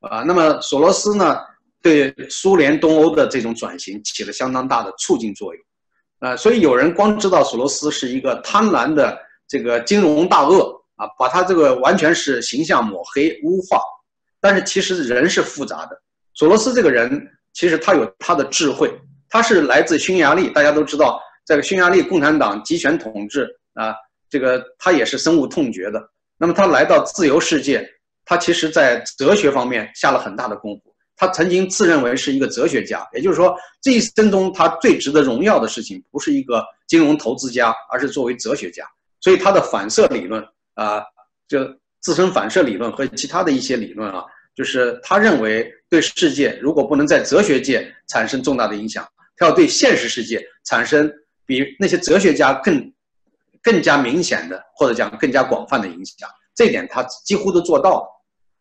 [0.00, 1.38] 的，啊，那么索罗斯呢，
[1.82, 5.64] 对苏联东欧的这种转型起了相当大的促进作用，
[6.20, 13.80] 啊，所以有人光知道索罗斯是一个贪婪的这个金融大鳄啊，把他这个完全是形象抹黑污化，
[14.40, 16.00] 但是其实人是复杂的，
[16.34, 18.92] 索罗斯这个人其实他有他的智慧，
[19.28, 21.20] 他是来自匈牙利，大家都知道。
[21.46, 23.94] 这个匈牙利共产党集权统治啊，
[24.28, 26.10] 这个他也是深恶痛绝的。
[26.36, 27.88] 那么他来到自由世界，
[28.24, 30.92] 他其实在哲学方面下了很大的功夫。
[31.16, 38.84] 他曾经自认为是一个哲学家，也就是说，这一生中他最值得荣耀的事情，不是一个金融投资家，而是作为哲学家。
[39.20, 40.44] 所以他的反射理论
[40.74, 41.00] 啊，
[41.46, 41.60] 就
[42.00, 44.24] 自身反射理论和其他的一些理论啊，
[44.54, 51.08] 就是他认为对世界如果不能在哲学界产生重大的影响，他要对现实世界产生。
[51.46, 52.92] 比那些哲学家更
[53.62, 58.06] 更加明显的，或者讲更加广泛的影响，这点他几乎都做到了。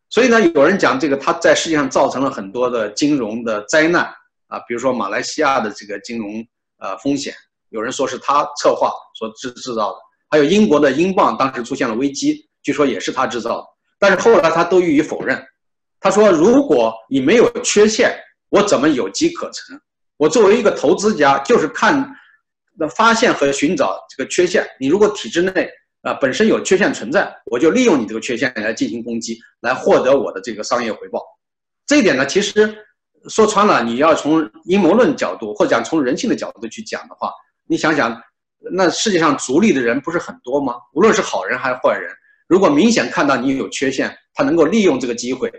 [0.09, 4.03] 所以呢，有人讲这个他在世界上造成了很多的金融的灾难
[4.47, 6.45] 啊，比如说马来西亚的这个金融
[6.77, 7.33] 呃风险，
[7.69, 9.97] 有人说是他策划所制制造的，
[10.29, 13.67] 还有英国的英镑当时出现了危机，据说也是他制造的。
[13.99, 15.43] 但是后来他都予以否认，
[15.99, 18.15] 他说如果你没有缺陷，
[18.49, 19.79] 我怎么有机可乘？
[20.17, 22.07] 我作为一个投资家，就是看。
[22.77, 25.69] 那发现和寻找这个缺陷，你如果体制内
[26.01, 31.21] 啊本身有缺陷存在，我就利用你这个缺陷来进行攻击，来获得我的这个商业回报。
[31.85, 32.77] 这一点呢，其实
[33.29, 37.31] 说穿了，你要从阴谋论角度或者讲从人性的角度去讲的话，
[37.67, 38.21] 你想想，
[38.71, 40.75] 那世界上逐利的人不是很多吗？
[40.93, 42.11] 无论是好人还是坏人，
[42.47, 45.51] 如果明显看到你有缺陷，他能够利用这个机会。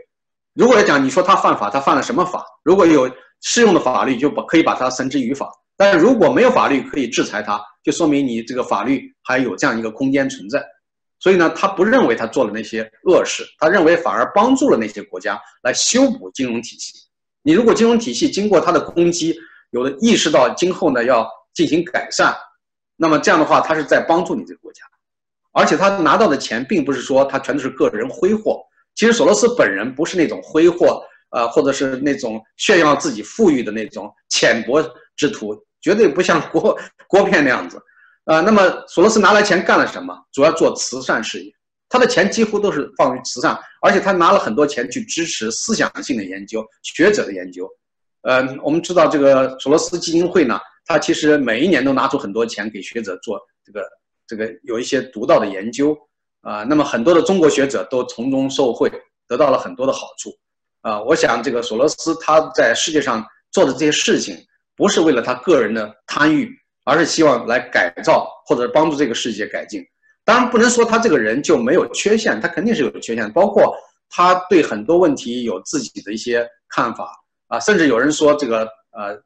[0.55, 2.45] 如果要讲你说他犯法，他犯了什么法？
[2.63, 3.11] 如果有
[3.41, 5.51] 适用的法律，就把可以把他绳之于法。
[5.77, 10.65] 但如果没有法律可以制裁他，就说明你这个法律还有这样一个空间存在。
[11.19, 16.93] 所以呢，他不认为他做了那些恶事，他认为反而帮助了那些国家来修补金融体系。
[17.43, 19.35] 你如果金融体系经过他的攻击，
[19.71, 22.37] 有的意识到今后呢要进行改善，
[22.97, 24.83] 那么这样的话，他是在帮助你这个国家，
[25.53, 28.61] 而且他拿到的钱并不是说他全都是个人挥霍。
[28.95, 34.83] 其实索罗斯本人不是那种挥霍，呃，或者是那种炫耀自己富裕的那种浅薄
[35.17, 35.55] 之徒，
[35.87, 36.77] 绝对不像郭
[37.07, 37.81] 郭片那样子，
[38.25, 40.13] 呃，那么索罗斯拿来钱干了什么？
[40.33, 41.55] 主要做慈善事业，
[41.89, 47.69] 他的钱几乎都是放于慈善，而且他拿了很多钱去支持思想性的研究、学者的研究。
[48.23, 53.89] 呃，我们知道这个索罗斯基金会呢，他其实每一年都拿出很多钱给学者做这个
[54.27, 55.97] 这个有一些独到的研究
[56.41, 56.65] 啊。
[56.65, 58.91] 那么很多的中国学者都从中受惠，
[59.29, 60.33] 得到了很多的好处
[60.81, 61.01] 啊。
[61.01, 64.37] 我想这个索罗斯他在世界上做的这些事情，
[64.77, 66.51] 不是为了他个人的贪欲，
[66.85, 69.83] 而是希望来改造或者帮助这个世界改进。
[70.25, 73.75] 当然不能说他这个人就没有缺陷，他肯定是有缺陷，包括
[74.11, 77.11] 他对很多问题有自己的一些看法。
[77.49, 79.17] 啊，甚至有人说这个呃，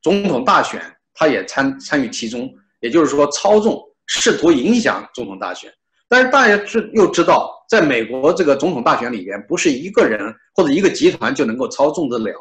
[0.00, 0.80] 总统大选
[1.12, 2.48] 他也参参与其中，
[2.80, 5.68] 也就是说操纵，试图影响总统大选。
[6.08, 12.32] 但是大家是又知道，在美国这个总统大选里边，不是一个人或者一个集团就能够操纵得了。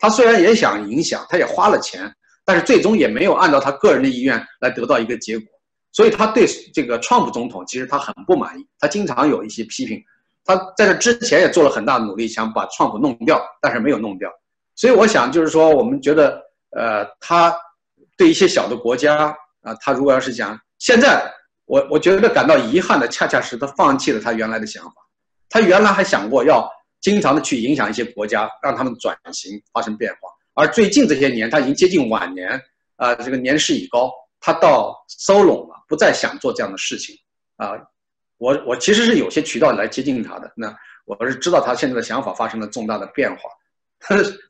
[0.00, 2.12] 他虽然也想影响，他也花了钱，
[2.44, 5.46] 但是最终也没有按照他个人的意愿来得到一个结果。
[5.92, 10.02] 所以他对这个川普总统其实他很不满意，他经常有一些批评。
[10.44, 14.30] 他在这之前也做了很大的努力，想把川普弄掉，但是没有弄掉。
[14.74, 17.54] 所以我想，就是说，我们觉得，呃，他
[18.16, 21.22] 对一些小的国家啊，他如果要是讲现在，
[21.66, 24.92] 我我觉得感到遗憾的，恰恰是他放弃了他原来的想法。
[25.50, 26.66] 他原来还想过要
[27.00, 30.28] 经常的去影响一些国家，让他们转型发生变化。
[30.54, 32.60] 而最近这些年，他已经接近晚年，
[32.96, 37.16] 啊，这个年事已高，他到收拢了，不再想做这样的事情。
[37.56, 37.72] 啊，
[38.38, 40.74] 我我其实是有些渠道来接近他的，那
[41.04, 43.42] 我是知道他现在的想法发生了重大的变化。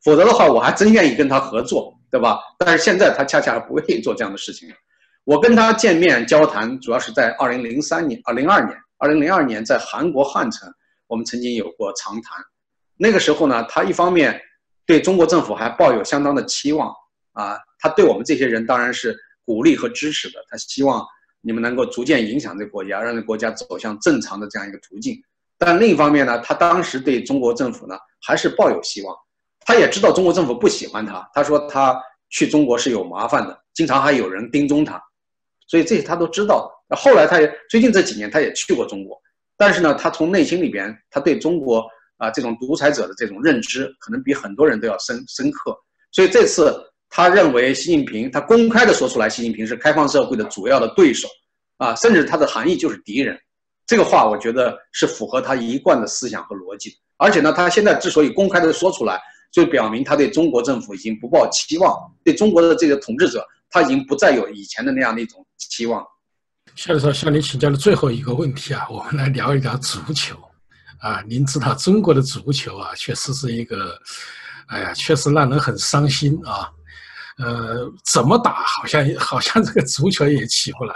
[0.05, 2.39] 否则的话，我还真愿意跟他合作，对吧？
[2.59, 4.73] 但是现在他恰恰不愿意做这样的事情。
[5.25, 10.73] 我跟他见面交谈，主要是在二零零三年、二零二年、二零零二年，在韩国汉城，
[11.11, 12.39] 我们曾经有过长谈。
[12.97, 14.41] 那个时候呢，他一方面
[14.87, 16.95] 对中国政府还抱有相当的期望
[17.33, 20.39] 啊，他对我们这些人当然是鼓励和支持的。
[20.49, 21.05] 他希望
[21.41, 25.21] 你们能够逐渐影响这个国家，让这个国家走向正常的这样一个途径。
[25.59, 29.17] 但另一方面呢，他当时对中国政府呢，还是抱有希望。
[29.67, 35.03] 他也知道中国政府不喜欢他，他说他去中国是有麻烦的，经常还有人盯踪他，
[35.67, 36.71] 所以这些他都知道。
[36.97, 39.21] 后来他也最近这几年他也去过中国，
[39.61, 41.87] 但是呢，他从内心里边他对中国
[42.17, 45.77] 啊这种独裁者的这种认知，可能比很多人都要深深刻。
[46.13, 46.75] 所以这次
[47.11, 51.29] 他认为习近平，他公开的说出来，习近平是开放社会的主要的对手，
[51.77, 53.39] 啊，甚至他的含义就是敌人。
[53.87, 56.91] 这个话我觉得是符合他一贯的思想和逻辑。
[57.19, 59.21] 而且呢，他现在之所以公开的说出来。
[59.53, 61.93] 就表明他对中国政府已经不抱期望，
[62.23, 66.07] 对中国的这个统治者，他已经不再有以前的那样的一种期望。
[66.81, 70.35] 夏教授向您请教的最后一个问题啊，我们来聊一聊足球。
[70.99, 74.01] 啊，您知道中国的足球啊，确实是一个，
[74.69, 76.71] 哎呀，确实让人很伤心啊。
[77.37, 80.95] 呃，怎么打好像好像这个足球也起不来，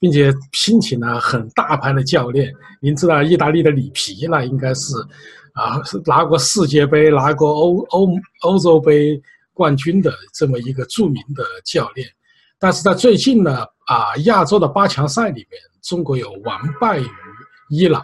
[0.00, 2.52] 并且聘请了很大牌的教练。
[2.80, 4.92] 您知道意大利的里皮那应该是。
[5.52, 8.08] 啊，是拿过世界杯、拿过欧欧
[8.40, 12.08] 欧洲杯冠军的这么一个著名的教练，
[12.62, 17.06] 但是在最近呢，啊，亚洲的八强赛里面，中国有完败于
[17.70, 18.00] 伊朗，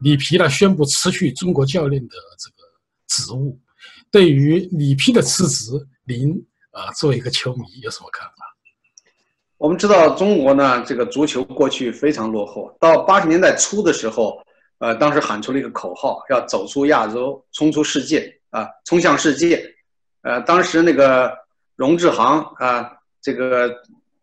[0.00, 2.68] 里皮呢宣布辞去中国教练的这个
[3.06, 3.58] 职务。
[4.10, 5.72] 对于里皮的辞职，
[6.06, 6.32] 您
[6.70, 8.44] 啊作为一个球迷有什么看法？
[9.56, 14.38] 我们知道中国呢，这个足球过去非常落后，到八十年代初的时候。
[14.78, 19.64] 呃，当时喊出了一个口号，要走出亚洲，冲出世界啊，冲向世界。
[20.22, 21.32] 呃，当时那个
[21.76, 22.90] 荣志航啊，
[23.24, 23.74] 这个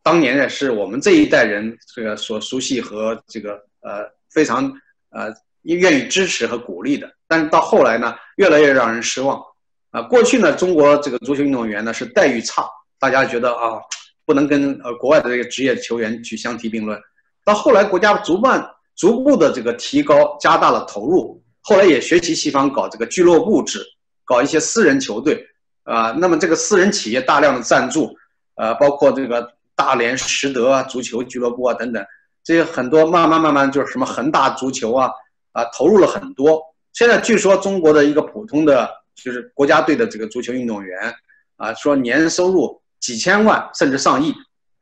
[0.04, 4.72] 当年呢是我们这一代人这个所熟悉和这个呃非常
[5.10, 5.34] 呃
[5.64, 7.12] 愿意支持和鼓励的。
[7.28, 9.42] 但是到后来呢，越来越让人失望
[9.90, 10.02] 啊。
[10.04, 12.66] 过去呢，中国这个足球运动员呢是待遇差，
[13.00, 13.82] 大家觉得啊，
[14.26, 16.98] 不能跟呃国外的这个职业球员去相提并论。
[17.44, 18.66] 到后来，国家主办。
[18.98, 23.84] 逐步的这个提高，加大了投入，后来也学习西方搞这个俱乐部制，
[24.26, 25.44] 搞一些私人球队，
[25.84, 28.14] 啊，那么这个私人企业大量的赞助，
[28.56, 32.06] 呃，包括这个大连实德啊足球俱乐部啊等等，
[32.44, 35.10] 这些很多慢慢慢慢就是什么恒大足球啊，
[35.52, 36.62] 啊，投入了很多。
[36.94, 41.14] 现在据说中国的一个普通的就是国家队的这个足球运动员，
[41.58, 44.34] 啊，说年收入几千万甚至上亿，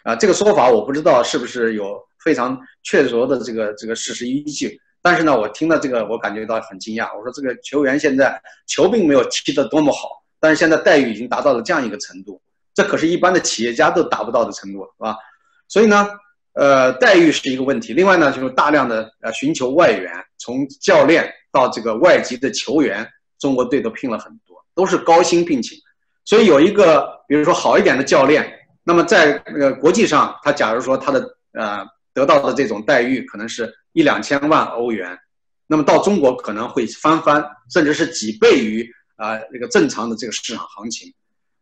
[0.03, 1.97] 啊，这个说法我不知道是不是有。
[2.21, 7.17] 非常确凿的这个这个事实依据，但是呢，我听到这个，我感觉到很惊讶。
[7.17, 12.41] 我说这个球员现在球并没有踢得多么好，但是现在待遇已经达到了这样一个程度，
[12.79, 15.17] 这可是一般的企业家都达不到的程度，是吧？
[15.67, 16.07] 所以呢，
[16.53, 17.91] 呃，待遇是一个问题。
[17.91, 23.05] 另外呢，就是大量的呃寻求外援，从教练到这个外籍的球员，
[23.37, 25.77] 中国队都聘了很多，都是高薪聘请。
[26.23, 28.49] 所以有一个，比如说好一点的教练，
[28.85, 31.19] 那么在那个国际上，他假如说他的
[31.51, 35.19] 呃得到的这种待遇可能是一两千万欧元，
[35.67, 41.13] 那么到中国可能会翻番，甚至是几倍于啊那个正常的这个市场行情。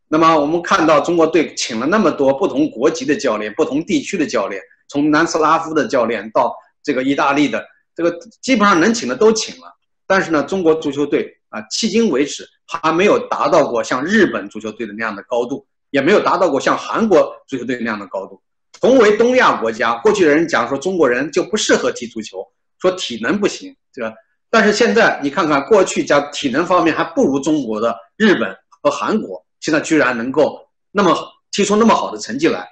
[0.10, 9.74] 那么我们看到中国队请了那么多不同国籍的教练、不同地区的教练，从南斯拉夫的教练到这个意大利的，这个基本上能请的都请了。
[10.06, 18.42] 但是呢，中国足球队啊，迄今为止还没有达到过像日本足球队的那样的高度，也没有达到过像韩国足球队那样的高度。
[18.80, 22.48] 同为东亚国家，过去的人讲说中国人就不适合踢足球，
[22.80, 24.14] 说体能不行，对吧？
[24.50, 29.44] 但是现在你看看，过去讲体能方面还不如中国的日本和韩国。
[29.68, 31.14] 现在居然能够那么
[31.52, 32.66] 踢出那么好的成绩来，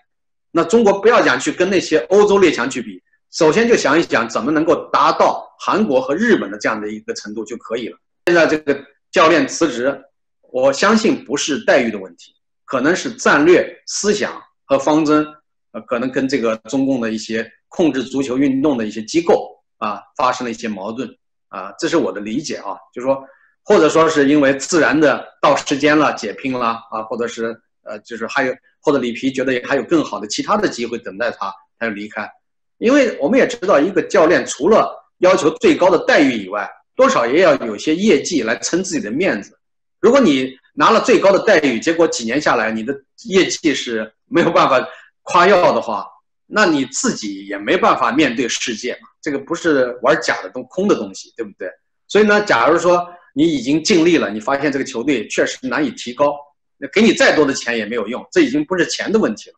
[0.50, 7.98] 那中国不要讲去跟那些欧洲列强去比，首先就想一想怎么能够达到韩国和日本的这样的一个程度就可以了。
[8.28, 8.82] 现在这个
[9.12, 10.06] 教练辞职，
[10.54, 12.34] 我相信不是待遇的问题，
[12.64, 15.28] 可能是战略思想和方针，
[15.74, 21.14] 呃，可能跟这个中共的一些控制足球运动的一些机构啊发生了一些矛盾
[21.50, 23.22] 啊，这是我的理解啊，就是说。
[23.68, 32.30] 或者说是因为自然的到时间了解聘了啊，或者是呃，就是还有或者里皮觉得还有更好的其他的机会等待他，他就离开。
[32.78, 39.58] 因为我们也知道，一个教练除了要求最高的待遇以外，多少也要有些业绩来撑自己的面子。
[40.00, 44.88] 如果你拿了最高的待遇，结果几年下来你的业绩是没有办法
[45.24, 46.06] 夸耀的话，
[46.46, 49.08] 那你自己也没办法面对世界嘛。
[49.24, 51.68] 这个不是玩假的东空的东西，对不对？
[52.08, 53.04] 所以呢，假如说。
[53.38, 56.34] 你已经尽力了，你发现这个球队确实难以提高，
[56.78, 59.56] 那给你再多的钱也没有用，这已经不是钱的问题了。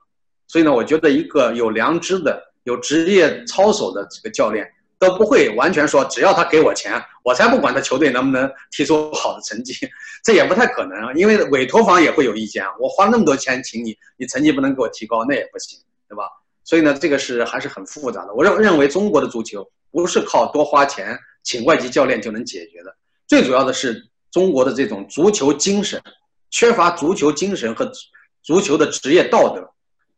[0.48, 4.68] 所以呢，我觉得一个有良知的、有职业操守的这个教练
[4.98, 9.74] 都不会完全说，只要他给我钱，我才不管他球队能不能踢出好的成绩，
[10.26, 12.66] 这也不太可能，因为委托方也会有意见。
[12.80, 16.24] 我花那么多钱请你，你成绩不能给我提高，那也不行，对吧？
[16.64, 18.34] 所以呢，这个是还是很复杂的。
[18.34, 22.96] 我认认为中国的足球不是靠多花钱请外籍教练就能解决的。
[23.28, 26.02] 最主要的是中国的这种足球精神，
[26.50, 27.92] 缺乏足球精神和
[28.42, 29.70] 足球的职业道德，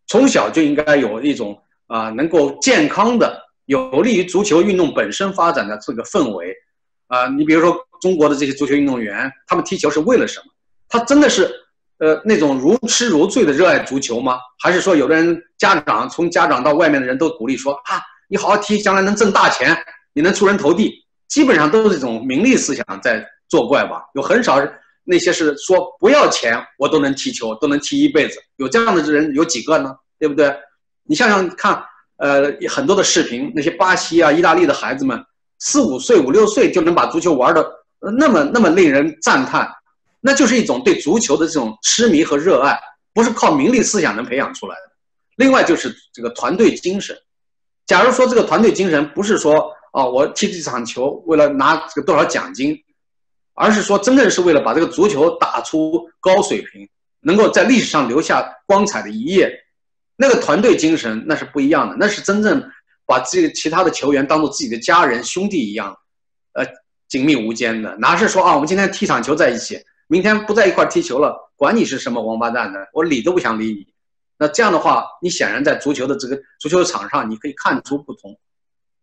[0.08, 6.54] 从小就应该有一种啊能够健康的、有利于足球运动本身发展的这个氛围，
[7.08, 10.46] 啊，你比如说中国的这些足球运动员，他们踢球是为了什么？
[10.88, 11.52] 他真的是
[11.98, 14.38] 呃那种如痴如醉的热爱足球吗？
[14.60, 19.76] 还是说有的人家长从家长到外面的人都鼓励说啊，你好好踢，将来能挣大钱，
[20.14, 21.06] 你能出人头地？
[21.30, 24.60] 基本上都是这种名利思想在作怪吧，有很少
[25.04, 29.96] 那些是说不要钱我都能踢球，都能踢一辈子，有这样的人有几个呢？
[30.20, 30.54] 对不对？
[31.04, 31.84] 你想想看，
[32.18, 35.24] 呃，很多的视频，那些巴西啊、意大利的孩子们，
[35.60, 37.66] 四五岁、五六岁就能把足球玩的
[38.18, 39.68] 那么那么令人赞叹，
[40.20, 42.80] 那就是一种对足球的这种痴迷和热爱，
[43.14, 44.92] 不是靠名利思想能培养出来的。
[45.38, 47.18] 另外就是这个团队精神，
[47.86, 49.72] 假如说这个团队精神不是说。
[49.92, 52.78] 啊，我踢这场球为了拿这个多少奖金，
[53.54, 56.88] 而是说真正是为了把这个足球打出高水平，
[57.22, 59.52] 能够在历史上留下光彩的一页。
[60.16, 62.70] 那个团队精神那是不一样的，那是真正
[63.06, 65.98] 把这个其他的球员当做自己的家人兄弟一样，
[66.54, 66.66] 呃，
[67.08, 67.96] 紧密无间的。
[67.98, 73.88] 哪是说啊，我们今天踢场球在一起，明天不在一块踢球了，管你是什么王八蛋的，我理都不想理你。
[74.38, 78.38] 那这样的话，你显然在足球的这个足球场上，你可以看出不同。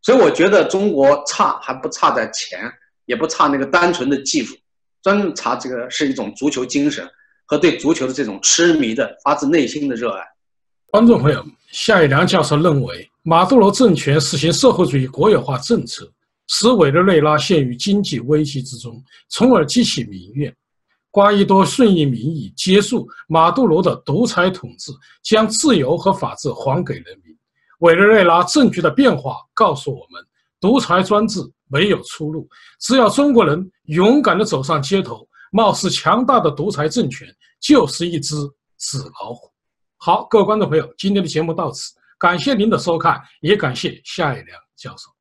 [0.06, 2.60] 所以我觉得中国差还不差在钱，
[3.06, 4.54] 也不差那个单纯的技术，
[5.02, 7.04] 真差这个是一种足球精神
[7.44, 10.22] 和对足球的这种痴迷的发自内心的热爱。
[10.92, 16.08] 观众朋友，夏一良教授认为，马杜罗政权实行社会主义国有化政策，
[16.46, 20.54] 使委内瑞拉陷于经济危机之中，从而激起民怨。
[21.10, 24.92] 瓜伊多顺应民意，结束马杜罗的独裁统治，
[25.24, 27.25] 将自由和法治还给人民。
[27.78, 30.24] 委内瑞拉政局的变化告诉我们，
[30.60, 32.48] 独裁专制没有出路。
[32.80, 37.28] 只要中国人勇敢地走上街头，貌似强大的独裁政权
[37.60, 38.36] 就是一只
[38.78, 39.50] 纸老虎。
[39.98, 45.15] 好，各位观众朋友，今天的节目到此，感谢您的收看，也感谢夏一良教授。